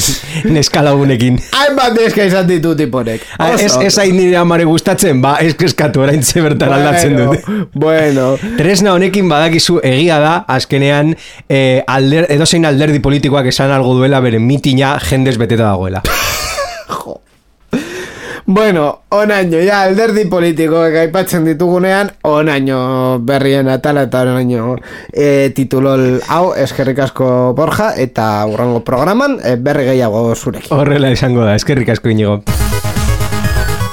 neskalagunekin 0.48 1.38
hainbat 1.58 1.96
neska 1.98 2.26
izan 2.28 2.48
ditu 2.48 2.74
tiponek. 2.78 3.24
Ah, 3.38 3.52
Ez, 3.56 3.72
ez 3.82 3.92
hain 4.00 4.16
nire 4.16 4.36
amare 4.40 4.66
gustatzen, 4.68 5.20
ba, 5.24 5.36
ez 5.42 5.54
eskatu 5.68 6.04
orain 6.04 6.22
bertan 6.22 6.68
bueno, 6.68 6.80
aldatzen 6.80 7.16
dut 7.16 7.72
Bueno. 7.74 8.28
Tresna 8.58 8.94
honekin 8.96 9.28
badakizu 9.32 9.80
egia 9.84 10.18
da, 10.22 10.36
azkenean 10.56 11.14
e, 11.48 11.82
alder, 11.86 12.30
edozein 12.32 12.68
alderdi 12.68 13.02
politikoak 13.04 13.52
esan 13.52 13.74
algo 13.74 13.96
duela 13.98 14.20
bere 14.24 14.40
mitina 14.40 14.96
jendez 15.10 15.36
beteta 15.40 15.68
dagoela. 15.68 16.02
Bueno, 18.48 19.00
onaino, 19.08 19.58
ja, 19.58 19.80
alderdi 19.82 20.22
politiko 20.30 20.84
aipatzen 20.86 21.42
ditugunean, 21.48 22.12
onaino 22.30 23.18
berrien 23.26 23.66
atala 23.66 24.04
eta 24.06 24.22
onaino 24.22 24.76
e, 25.10 25.50
titulol 25.56 26.20
hau 26.30 26.52
eskerrik 26.54 27.02
asko 27.08 27.26
borja 27.58 27.90
eta 27.98 28.46
urrango 28.46 28.84
programan 28.86 29.40
e, 29.42 29.56
berri 29.58 29.90
gehiago 29.90 30.22
zurek. 30.36 30.70
Horrela 30.70 31.10
izango 31.10 31.42
da, 31.42 31.58
eskerrik 31.58 31.90
asko 31.96 32.14
inigo. 32.14 32.38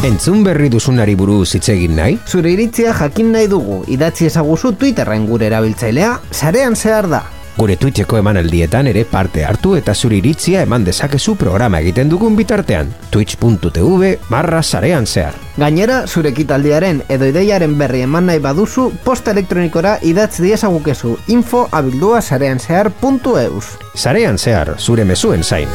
Entzun 0.05 0.43
berri 0.45 0.69
duzunari 0.69 1.17
buruz 1.17 1.55
hitz 1.57 1.69
egin 1.73 1.97
nahi? 1.97 2.19
Zure 2.27 2.53
iritzia 2.53 2.93
jakin 2.93 3.33
nahi 3.33 3.49
dugu, 3.49 3.81
idatzi 3.89 4.29
ezaguzu 4.29 4.75
Twitterren 4.77 5.25
gure 5.25 5.49
erabiltzailea, 5.49 6.19
sarean 6.29 6.77
zehar 6.77 7.09
da. 7.09 7.25
Gure 7.55 7.77
Twitcheko 7.77 8.17
emanaldietan 8.17 8.87
ere 8.89 9.03
parte 9.05 9.43
hartu 9.45 9.75
eta 9.77 9.93
zuri 9.93 10.17
iritzia 10.23 10.63
eman 10.65 10.85
dezakezu 10.87 11.35
programa 11.37 11.79
egiten 11.83 12.09
dugun 12.09 12.35
bitartean. 12.35 12.89
Twitch.tv 13.13 14.15
marra 14.33 14.63
sarean 14.63 15.05
zehar. 15.05 15.37
Gainera, 15.57 16.01
zure 16.07 16.33
kitaldiaren 16.33 17.03
edo 17.13 17.29
ideiaren 17.29 17.77
berri 17.77 18.01
eman 18.07 18.25
nahi 18.31 18.41
baduzu, 18.41 18.89
posta 19.05 19.31
elektronikora 19.37 19.99
idatz 20.01 20.39
diesagukezu 20.41 21.17
info 21.27 21.67
abildua 21.71 22.21
sarean 22.21 22.59
zehar.eus. 22.59 23.65
Sarean 23.93 24.41
zehar, 24.41 24.75
zure 24.79 25.05
mezuen 25.05 25.43
zain. 25.43 25.69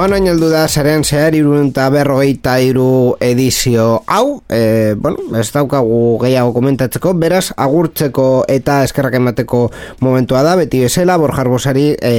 Bueno, 0.00 0.16
heldu 0.16 0.48
da, 0.48 0.62
zaren 0.64 1.02
zehar, 1.04 1.34
irun 1.36 1.66
eta 1.74 1.90
berrogeita 1.92 2.54
iru 2.64 3.18
edizio 3.20 3.98
hau, 4.08 4.40
e, 4.48 4.94
bueno, 4.96 5.26
ez 5.36 5.50
daukagu 5.52 6.16
gehiago 6.22 6.54
komentatzeko, 6.54 7.12
beraz, 7.20 7.50
agurtzeko 7.52 8.46
eta 8.48 8.78
eskerrak 8.86 9.18
emateko 9.18 9.60
momentua 10.00 10.40
da, 10.40 10.56
beti 10.56 10.80
bezala, 10.86 11.18
borjar 11.20 11.52
bosari 11.52 11.84
e, 12.00 12.14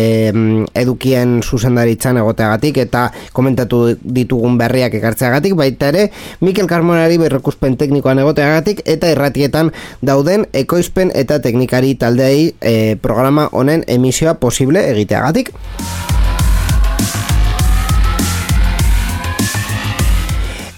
edukien 0.78 1.40
zuzendaritzan 1.42 2.22
egoteagatik 2.22 2.78
eta 2.86 3.08
komentatu 3.34 3.82
ditugun 3.98 4.62
berriak 4.62 5.02
ekartzeagatik, 5.02 5.58
baita 5.58 5.90
ere, 5.90 6.12
Mikel 6.46 6.70
Carmonari 6.70 7.18
berrekuspen 7.18 7.82
teknikoan 7.82 8.22
egoteagatik 8.22 8.86
eta 8.86 9.10
irratietan 9.10 9.74
dauden 10.06 10.46
ekoizpen 10.54 11.18
eta 11.18 11.42
teknikari 11.42 11.96
taldeei 11.98 12.52
e, 12.62 12.80
programa 13.02 13.50
honen 13.50 13.90
emisioa 13.90 14.38
posible 14.38 14.86
egiteagatik. 14.94 15.50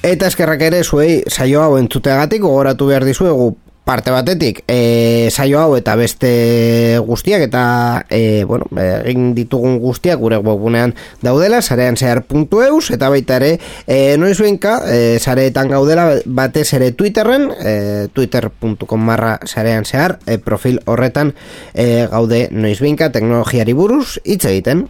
Eta 0.03 0.27
eskerrak 0.27 0.61
ere 0.67 0.83
zuei 0.83 1.21
saio 1.31 1.61
hau 1.63 1.77
entzuteagatik 1.79 2.41
gogoratu 2.43 2.89
behar 2.89 3.05
dizuegu 3.07 3.53
parte 3.83 4.11
batetik 4.11 4.61
e, 4.67 5.29
saio 5.31 5.59
hau 5.59 5.75
eta 5.75 5.95
beste 5.99 6.99
guztiak 7.03 7.43
eta 7.47 7.63
e, 8.09 8.43
bueno, 8.47 8.67
egin 9.03 9.33
ditugun 9.35 9.77
guztiak 9.83 10.19
gure 10.19 10.39
webunean 10.39 10.95
daudela 11.23 11.61
sarean 11.61 11.99
zehar.eus 11.99 12.91
eta 12.95 13.09
baita 13.11 13.39
ere 13.41 13.57
e, 13.87 14.15
noiz 14.19 14.37
benka 14.39 14.77
e, 14.87 15.19
sareetan 15.19 15.71
gaudela 15.71 16.07
batez 16.25 16.69
ere 16.79 16.93
twitterren 16.95 17.49
e, 17.59 17.75
twitter.com 18.15 19.03
marra 19.03 19.37
sarean 19.43 19.87
zehar 19.87 20.17
e, 20.25 20.39
profil 20.39 20.79
horretan 20.85 21.35
e, 21.73 22.07
gaude 22.11 22.47
noiz 22.51 22.79
benka 22.83 23.11
teknologiari 23.11 23.75
buruz 23.75 24.19
hitz 24.23 24.45
egiten 24.45 24.87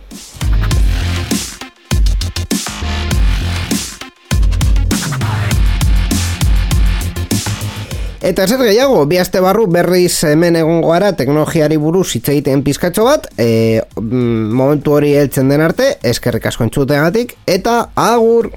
Eta 8.23 8.45
zer 8.47 8.61
gehiago, 8.63 9.01
bi 9.03 9.17
aste 9.19 9.41
barru 9.43 9.65
berriz 9.67 10.23
hemen 10.23 10.55
egongo 10.55 10.93
gara 10.93 11.09
teknologiari 11.19 11.75
buruz 11.75 12.05
hitz 12.15 12.29
egiten 12.31 12.61
pizkatxo 12.63 13.03
bat, 13.03 13.27
e, 13.35 13.81
momentu 13.99 14.95
hori 14.95 15.11
heltzen 15.19 15.51
den 15.51 15.59
arte, 15.65 15.89
eskerrik 16.13 16.47
asko 16.47 16.63
entzuteagatik, 16.69 17.35
eta 17.59 17.81
agur! 17.99 18.47